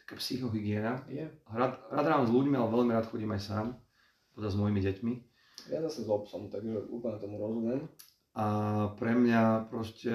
[0.00, 1.04] taká psychohygiena.
[1.08, 1.32] Yeah.
[1.48, 3.66] Rád, rád hrávam s ľuďmi, ale veľmi rád chodím aj sám,
[4.36, 5.12] teda s mojimi deťmi.
[5.68, 7.88] Ja zase s obsom, takže úplne tomu rozumiem.
[8.32, 8.46] A
[8.96, 10.12] pre mňa proste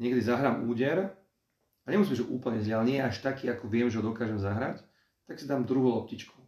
[0.00, 1.12] niekedy zahrám úder
[1.84, 4.80] a nemusím, že úplne zle, ale nie až taký, ako viem, že ho dokážem zahrať
[5.26, 6.42] tak si dám druhú loptičku.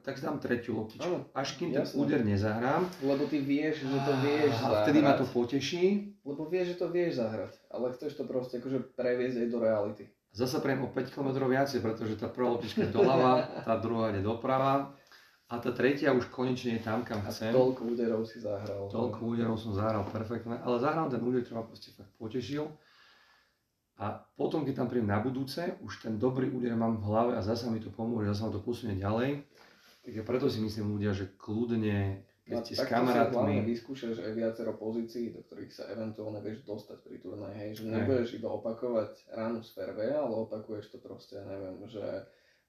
[0.00, 1.04] Tak si dám tretiu loptičku.
[1.04, 2.88] Ano, Až kým ten úder nezahrám.
[3.04, 6.16] Lebo ty vieš, že to vieš a vtedy ma to poteší.
[6.24, 7.52] Lebo vieš, že to vieš zahrať.
[7.68, 10.04] Ale chceš to proste akože previesť aj do reality.
[10.32, 14.24] Zasa prejem o 5 km viacej, pretože tá prvá loptička je doľava, tá druhá je
[14.24, 14.96] doprava.
[15.52, 17.52] A tá tretia už konečne je tam, kam chcem.
[17.52, 18.88] A toľko úderov si zahral.
[18.88, 22.64] Toľko úderov som zahral perfektne, ale zahral ten úder, čo ma proste fakt potešil.
[24.02, 27.40] A potom, keď tam príjem na budúce, už ten dobrý úder mám v hlave a
[27.46, 29.46] zase mi to pomôže, zase ma to posunie ďalej.
[30.02, 33.62] Tak ja preto si myslím ľudia, že kľudne, keď no, ste s kamarátmi...
[33.62, 37.82] Tak vyskúšaš aj viacero pozícií, do ktorých sa eventuálne vieš dostať pri turnaji, hej, že
[37.86, 42.02] nebudeš iba opakovať ránu z fairway, ale opakuješ to proste, neviem, že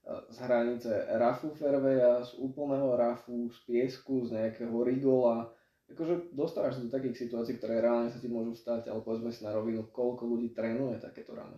[0.06, 5.50] z hranice rafu fairwaya, z úplného rafu, z piesku, z nejakého rigola,
[5.94, 9.46] akože dostávaš sa do takých situácií, ktoré reálne sa ti môžu stať, ale povedzme si
[9.46, 11.56] na rovinu, koľko ľudí trénuje takéto rany.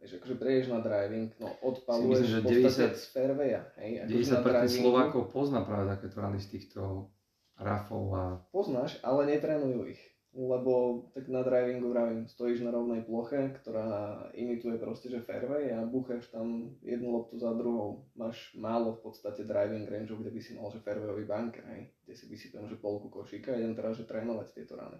[0.00, 4.04] Vieš, akože prejdeš na driving, no odpaluješ myslím, že 90, z fairwaya, hej?
[4.04, 7.08] 90% Slovákov pozná práve takéto rany z týchto
[7.56, 8.24] rafov a...
[8.52, 10.00] Poznáš, ale netrénujú ich
[10.34, 15.86] lebo tak na drivingu vravím, stojíš na rovnej ploche, ktorá imituje proste, že fairway a
[15.86, 18.10] búchaš tam jednu loptu za druhou.
[18.18, 22.14] Máš málo v podstate driving range, kde by si mal, že fairwayový bunker, hej, kde
[22.18, 24.98] si vysypem, že polku košíka a idem teraz, že trénovať tieto rany.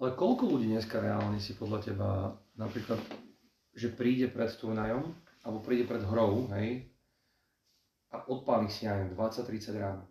[0.00, 2.08] Ale koľko ľudí dneska reálne si podľa teba
[2.56, 3.00] napríklad,
[3.76, 5.12] že príde pred turnajom,
[5.44, 6.88] alebo príde pred hrou, hej,
[8.12, 10.08] a odpáli si aj 20-30 ráno.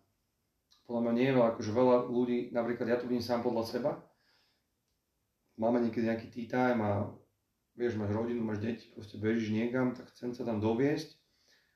[0.85, 3.91] Podľa mňa nie je veľa, akože veľa ľudí, napríklad ja tu vidím sám podľa seba,
[5.55, 6.91] máme niekedy nejaký tea time a
[7.75, 11.15] vieš, máš rodinu, máš deti, proste bežíš niekam, tak chcem sa tam doviesť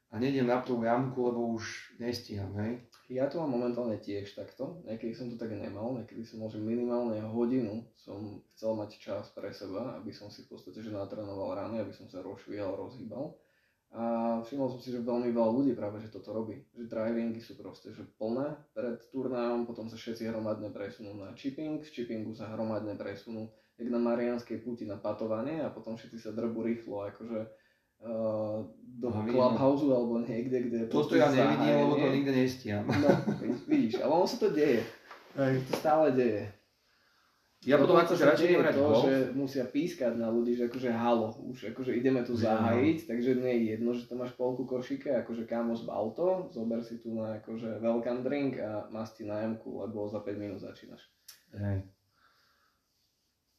[0.09, 2.81] a nejdem na tú jamku, lebo už nestíham, hej.
[3.13, 7.21] Ja to mám momentálne tiež takto, niekedy som to tak nemal, niekedy som že minimálne
[7.29, 11.83] hodinu som chcel mať čas pre seba, aby som si v podstate že natrénoval rány,
[11.85, 13.37] aby som sa rozšvíjal, rozhýbal.
[13.89, 16.61] A všimol som si, že veľmi veľa ľudí práve, že toto robí.
[16.77, 21.81] Že drivingy sú proste že plné pred turnajom, potom sa všetci hromadne presunú na chipping,
[21.81, 23.49] z chippingu sa hromadne presunú
[23.79, 27.39] jak na Marianskej puti na patovanie a potom všetci sa drbu rýchlo, akože
[28.03, 28.67] uh,
[28.99, 30.79] do no, clubhouse alebo niekde, kde...
[30.91, 32.83] Toto ja nevidím, lebo to nikde nestíham.
[32.85, 33.09] No,
[33.71, 34.83] vidíš, ale ono sa to deje.
[35.39, 35.53] Hej.
[35.63, 36.43] To stále deje.
[37.67, 39.03] Ja no potom akože radšej idem hrať to, golf.
[39.03, 43.51] že musia pískať na ľudí, že akože halo, už akože ideme tu zahájiť, takže nie
[43.51, 47.35] je jedno, že to máš polku košíka, akože kámo z auto, zober si tu na
[47.43, 51.03] akože welcome drink a máš ti nájomku, lebo za 5 minút začínaš.
[51.51, 51.83] Hej.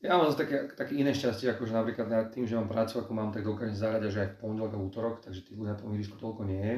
[0.00, 3.12] Ja mám zase také, také iné šťastie, akože napríklad na tým, že mám prácu, ako
[3.12, 5.92] mám, tak dokážem zahrať až aj v pondelok a útorok, takže tých ľudí na tom
[5.92, 6.76] ihrisku toľko nie je.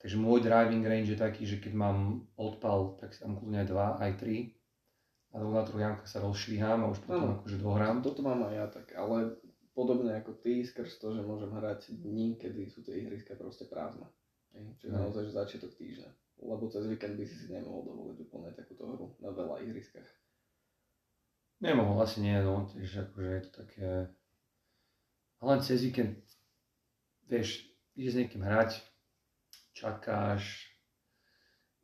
[0.00, 3.68] Takže môj driving range je taký, že keď mám odpal, tak si tam kľudne aj
[3.68, 4.56] dva, aj tri.
[5.30, 7.36] A do na jamkách sa rozšvíham a už potom Áno.
[7.44, 8.00] akože dohrám.
[8.00, 9.36] Toto mám aj ja tak, ale
[9.76, 14.08] podobne ako ty, skrz to, že môžem hrať dní, kedy sú tie ihriska proste prázdne.
[14.80, 15.06] Čiže No.
[15.06, 16.10] naozaj, že začiatok týždňa.
[16.40, 20.08] Lebo cez víkend by si si nemohol dovoliť úplne takúto hru na veľa ihriskách.
[21.60, 23.88] Nemohol, asi nie, no, tiež akože je to také...
[25.44, 26.20] Len cez víkend,
[27.28, 28.80] vieš, ideš s niekým hrať,
[29.76, 30.68] čakáš,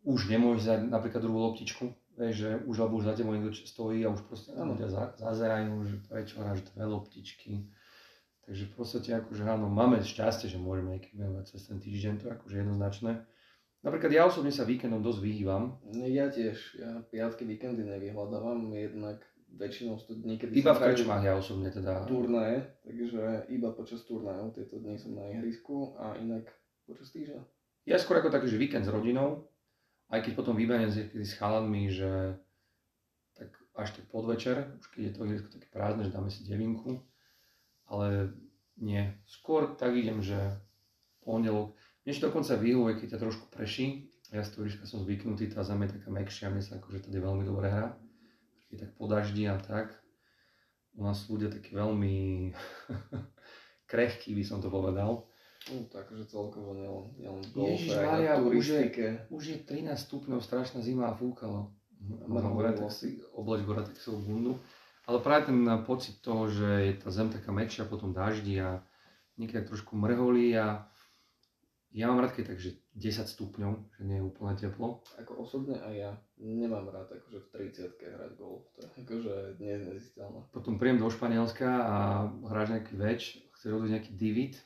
[0.05, 4.01] už nemôžeš dať napríklad druhú loptičku, vieš, že už lebo už za tebou niekto stojí
[4.05, 4.73] a už proste Áno.
[4.73, 7.69] ľudia za, zazerajú, že prečo hráš dve loptičky.
[8.47, 12.25] Takže v podstate akože áno, máme šťastie, že môžeme niekým venovať cez ten týždeň, to
[12.31, 13.13] je akože jednoznačné.
[13.83, 19.21] Napríklad ja osobne sa víkendom dosť vyhývam, Ja tiež, ja piatky, víkendy nevyhľadávam, jednak
[19.57, 22.05] väčšinou sú to dní, kedy iba v krčmách ja osobne teda.
[22.05, 26.47] turnaje, takže iba počas turnajov tieto dni som na ihrisku a inak
[26.85, 27.41] počas týždňa.
[27.89, 29.49] Ja skôr ako taký, že víkend s rodinou,
[30.13, 32.39] aj keď potom vybanem s, s chalanmi, že
[33.35, 37.03] tak až tak podvečer, už keď je to ihrisko také prázdne, že dáme si devinku,
[37.89, 38.37] ale
[38.77, 39.17] nie.
[39.25, 40.37] Skôr tak idem, že
[41.25, 41.75] pondelok.
[42.05, 44.13] Mne ešte dokonca vyhovuje, keď ťa trošku preší.
[44.35, 47.47] Ja z ihriska som zvyknutý, tá zem je taká mekšia, mne sa akože tady veľmi
[47.47, 47.95] dobre hrá.
[48.71, 49.95] Keď tak po daždi a tak.
[50.97, 52.51] U nás sú ľudia takí veľmi
[53.91, 55.29] krehkí, by som to povedal.
[55.67, 59.19] No, takže celkovo nielen, nielen v golfe, na už je-.
[59.35, 61.75] Už je 13 stupňov, strašná zima a fúkalo.
[62.07, 62.55] Mrhalo.
[62.55, 64.53] Mám tak si obleč Goratexovú bundu.
[65.07, 68.83] Ale práve ten pocit toho, že je tá zem taká mäkšia, potom daždi a
[69.39, 70.87] niekedy trošku mrholí a
[71.97, 75.01] ja mám rád, keď takže 10 stupňov, že nie je úplne teplo.
[75.17, 80.53] Ako osobne aj ja nemám rád akože v 30 hrať golf, to je akože neznesiteľné.
[80.53, 81.97] Potom príjem do Španielska a
[82.53, 84.61] hráš nejaký več, chceš robiť nejaký divit.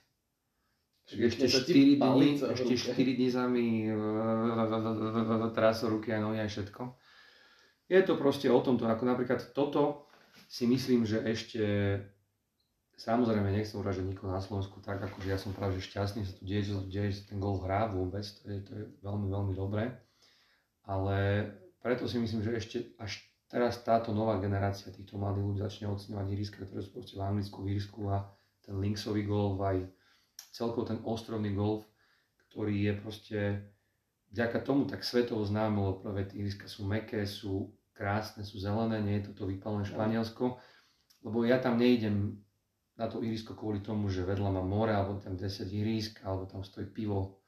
[1.11, 2.95] Ešte Švihne sa ti 4 dní, ešte ruke.
[2.99, 3.67] 4 dní sa mi
[5.55, 6.83] trásou ruky aj nohy aj všetko.
[7.91, 10.07] Je to proste o tomto, ako napríklad toto
[10.47, 11.63] si myslím, že ešte
[13.01, 16.45] samozrejme nechcem uražiť nikoho na Slovensku tak, akože ja som práve šťastný, že sa tu
[16.45, 19.33] deje, že sa tu deje, že ten golf hrá vôbec, to je, to je veľmi,
[19.33, 19.97] veľmi dobré.
[20.85, 21.49] Ale
[21.81, 26.27] preto si myslím, že ešte až teraz táto nová generácia týchto mladých ľudí začne oceňovať
[26.29, 28.29] ihriska, ktoré sú proste v Anglicku, v Írsku a
[28.61, 29.89] ten linksový golf, aj
[30.53, 31.89] celkovo ten ostrovný golf,
[32.53, 33.39] ktorý je proste
[34.31, 39.17] vďaka tomu tak svetovo známe, lebo tie ihriska sú meké, sú krásne, sú zelené, nie
[39.21, 40.61] je toto vypálené Španielsko,
[41.25, 42.39] lebo ja tam nejdem
[43.01, 46.61] na to ihrisko kvôli tomu, že vedľa má more, alebo tam 10 ihrisk, alebo tam
[46.61, 47.41] stojí pivo,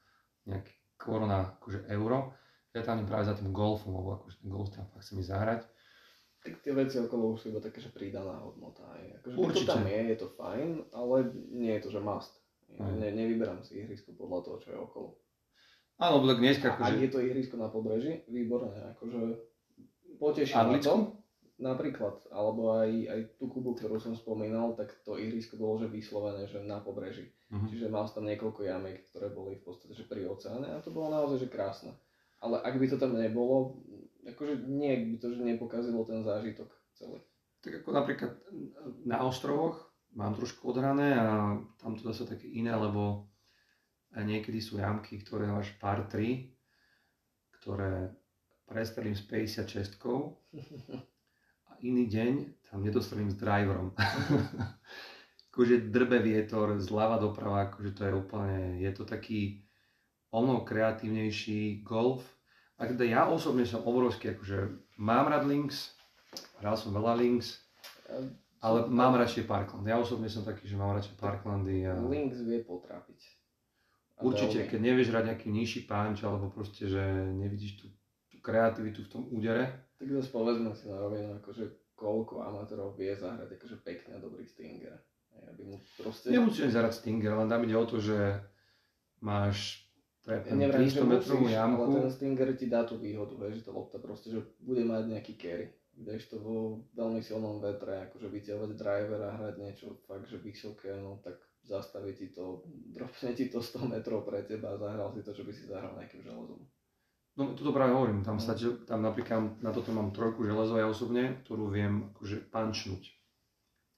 [0.49, 2.33] nejaký korona, akože euro.
[2.73, 5.61] Ja tam práve za tým golfom, lebo akože ten golf tam fakt chcem ísť zahrať.
[6.43, 8.83] Tak tie veci okolo už sú iba také, že pridaná hodnota.
[8.97, 9.21] Aj.
[9.21, 9.69] Akože Určite.
[9.69, 11.17] to tam je, je to fajn, ale
[11.53, 12.33] nie je to, že must.
[12.81, 12.89] Aj.
[12.97, 15.09] Ne, nevyberám si ihrisko podľa toho, čo je okolo.
[16.01, 17.05] Áno, lebo tak dneska A ak akože...
[17.05, 19.21] je to ihrisko na pobreží, výborné, akože
[20.17, 21.22] poteší ma to.
[21.63, 26.51] Napríklad, alebo aj, aj tú Kubu, ktorú som spomínal, tak to ihrisko bolo že vyslovené,
[26.51, 27.31] že na pobreží.
[27.55, 27.67] Mhm.
[27.71, 31.15] Čiže mal tam niekoľko jamiek, ktoré boli v podstate že pri oceáne a to bolo
[31.15, 31.95] naozaj že krásne.
[32.43, 33.79] Ale ak by to tam nebolo,
[34.27, 36.67] akože nie by to že nepokazilo ten zážitok
[36.99, 37.23] celý.
[37.63, 38.33] Tak ako napríklad
[39.07, 39.79] na ostrovoch
[40.19, 43.31] mám trošku odhrané a tam to zase také iné, lebo
[44.19, 46.51] niekedy sú jamky, ktoré máš pár 3,
[47.63, 48.11] ktoré
[48.67, 50.99] prestrelím s 56 a
[51.83, 52.33] iný deň
[52.71, 53.93] tam nedostrelím s driverom.
[55.53, 59.61] akože drbe vietor zľava doprava, akože to je úplne, je to taký
[60.33, 62.25] o mnoho kreatívnejší golf.
[62.81, 65.93] A teda ja osobne som obrovský, akože mám rád links,
[66.65, 67.61] hral som veľa links,
[68.65, 69.85] ale mám radšej Parkland.
[69.85, 73.21] Ja osobne som taký, že mám radšej Parklandy a Links vie potrápiť.
[74.23, 77.03] Určite, keď nevieš hrať nejaký nižší punch, alebo proste, že
[77.35, 77.87] nevidíš tú,
[78.31, 83.15] tú kreativitu v tom údere, Tak zase povedzme si na rovinu, akože koľko amatérov vie
[83.15, 84.99] zahrať akože pekne a dobrý stinger.
[85.47, 86.35] Aby mu proste...
[86.35, 88.19] nemusíš zahrať Stinger, len tam ide o to, že
[89.23, 89.87] máš
[90.27, 91.83] Ja trepnú neviem, že 300 metrovú musíš, ale jamku.
[91.95, 95.33] ten Stinger ti dá tú výhodu, vieš, že tá lopta proste, že bude mať nejaký
[95.39, 95.71] carry.
[95.93, 101.23] Kdežto vo veľmi silnom vetre, akože vyťahovať driver a hrať niečo fakt, že vysoké, no
[101.23, 105.31] tak zastaví ti to, dropne ti to 100 metrov pre teba a zahral si to,
[105.31, 106.59] čo by si zahral nejakým železom.
[107.33, 108.53] No toto práve hovorím, tam, sa,
[108.85, 113.09] tam napríklad na toto mám trojku železo ja osobne, ktorú viem akože pančnúť.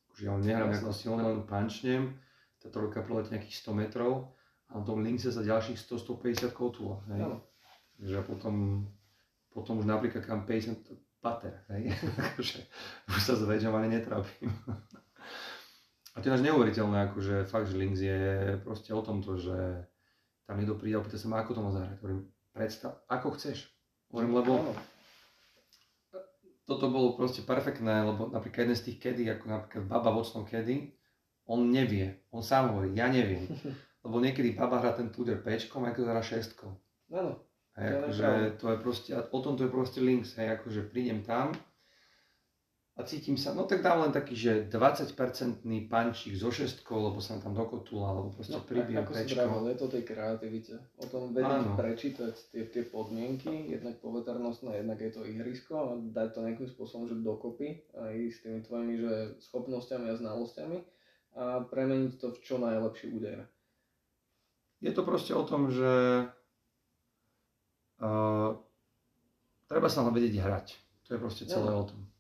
[0.06, 2.14] Akože ja nehrám nejako silne, len pančnem,
[2.62, 4.38] tá trojka preletí nejakých 100 metrov
[4.70, 7.02] a na tom lince sa ďalších 100-150 kotúla.
[7.10, 7.26] Hej.
[7.26, 7.42] No.
[7.98, 8.86] Takže potom,
[9.50, 11.90] potom už napríklad kam 50 pater, hej.
[12.30, 12.58] akože
[13.10, 14.54] už sa s väčšom ani netrápim.
[16.14, 19.90] a to je náš neuveriteľné, akože fakt, že links je proste o tomto, že
[20.46, 21.96] tam niekto príde a pýta sa ma, ako to má zahrať.
[21.98, 23.66] Hovorím, predstav, ako chceš.
[24.14, 24.52] Hovorím, lebo
[26.64, 30.94] toto bolo proste perfektné, lebo napríklad jeden z tých kedy, ako napríklad Baba vocnom kedy,
[31.44, 33.44] on nevie, on sám hovorí, ja neviem.
[34.04, 36.76] Lebo niekedy baba hrá ten puder pečkom, ako hrá šestkou.
[37.08, 37.40] Áno.
[37.72, 38.28] Hej, akože
[38.60, 41.56] to je proste, o tom to je proste links, hej, akože prídem tam,
[42.94, 47.42] a cítim sa, no tak dám len taký, že 20-percentný pančík zo šestkou, lebo som
[47.42, 49.42] tam do kotula, alebo proste no, pribijem ako pečko.
[49.42, 50.74] Ako je to tej kreativite.
[51.02, 56.28] O tom vedieť prečítať tie, tie podmienky, jednak poveternostné, jednak je to ihrisko a dať
[56.38, 60.78] to nejakým spôsobom, že dokopy aj s tými tvojimi že schopnosťami a znalosťami
[61.34, 63.42] a premeniť to v čo najlepší úder.
[64.78, 66.30] Je to proste o tom, že
[67.98, 68.54] uh,
[69.66, 70.66] treba sa len vedieť hrať.
[71.10, 71.82] To je proste celé ja.
[71.82, 72.13] o tom.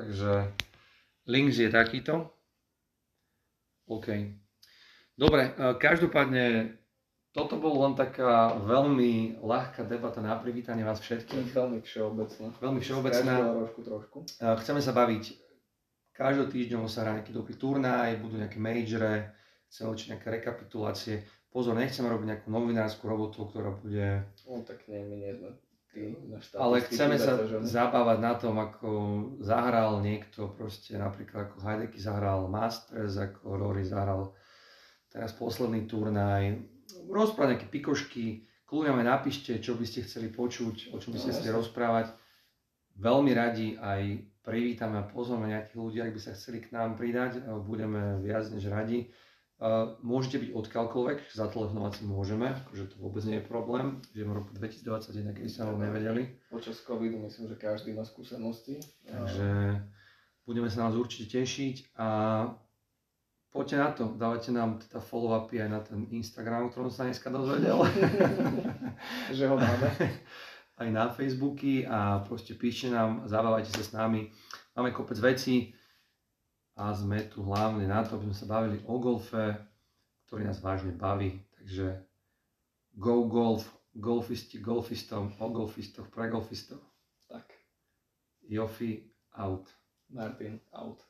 [0.00, 0.48] Takže
[1.28, 2.32] links je takýto.
[3.84, 4.08] OK.
[5.12, 6.72] Dobre, e, každopádne
[7.36, 11.52] toto bolo len taká veľmi ľahká debata na privítanie vás všetkých.
[11.52, 12.48] Veľmi všeobecná.
[12.64, 13.34] Veľmi všeobecná.
[13.60, 14.18] Trošku, trošku.
[14.40, 15.24] E, chceme sa baviť
[16.16, 19.36] každotýždňovo sa hrá nejaký dobrý turnaj, budú nejaké majore,
[19.68, 21.24] chceme učiť nejaké rekapitulácie.
[21.48, 24.24] Pozor, nechceme robiť nejakú novinárskú robotu, ktorá bude...
[24.48, 25.50] No tak nie, my nie sme
[26.54, 27.34] ale chceme sa
[27.66, 28.88] zabávať na tom, ako
[29.42, 34.30] zahral niekto, proste napríklad ako Heideky zahral Masters, ako Rory zahral
[35.10, 36.62] teraz posledný turnaj.
[37.10, 38.24] Rozprávať nejaké pikošky,
[38.70, 42.06] kľudne napíšte, čo by ste chceli počuť, o čom by ste no, chceli rozprávať.
[42.94, 44.02] Veľmi radi aj
[44.46, 47.42] privítame a pozveme nejakých ľudí, ak by sa chceli k nám pridať.
[47.66, 49.10] Budeme viac než radi.
[50.00, 54.00] Môžete byť odkiaľkoľvek, zatelefonovať si môžeme, akože to vôbec nie je problém.
[54.16, 56.32] Žijeme v roku 2021, keď sa nám nevedeli.
[56.48, 58.80] Počas covidu myslím, že každý má skúsenosti.
[59.04, 59.76] Takže
[60.48, 62.08] budeme sa nás určite tešiť a
[63.52, 67.28] poďte na to, dávajte nám teda follow-upy aj na ten Instagram, o ktorom sa dneska
[67.28, 67.84] dozvedel.
[69.36, 69.88] že ho máme.
[70.80, 74.32] Aj na Facebooky a proste píšte nám, zabávajte sa s nami.
[74.72, 75.76] Máme kopec vecí,
[76.80, 79.52] a sme tu hlavne na to, aby sme sa bavili o golfe,
[80.24, 81.44] ktorý nás vážne baví.
[81.60, 82.08] Takže
[82.96, 86.80] go golf, golfisti golfistom, o golfistoch, pre golfistov.
[87.28, 87.52] Tak.
[88.48, 89.68] Jofi out.
[90.08, 91.09] Martin out.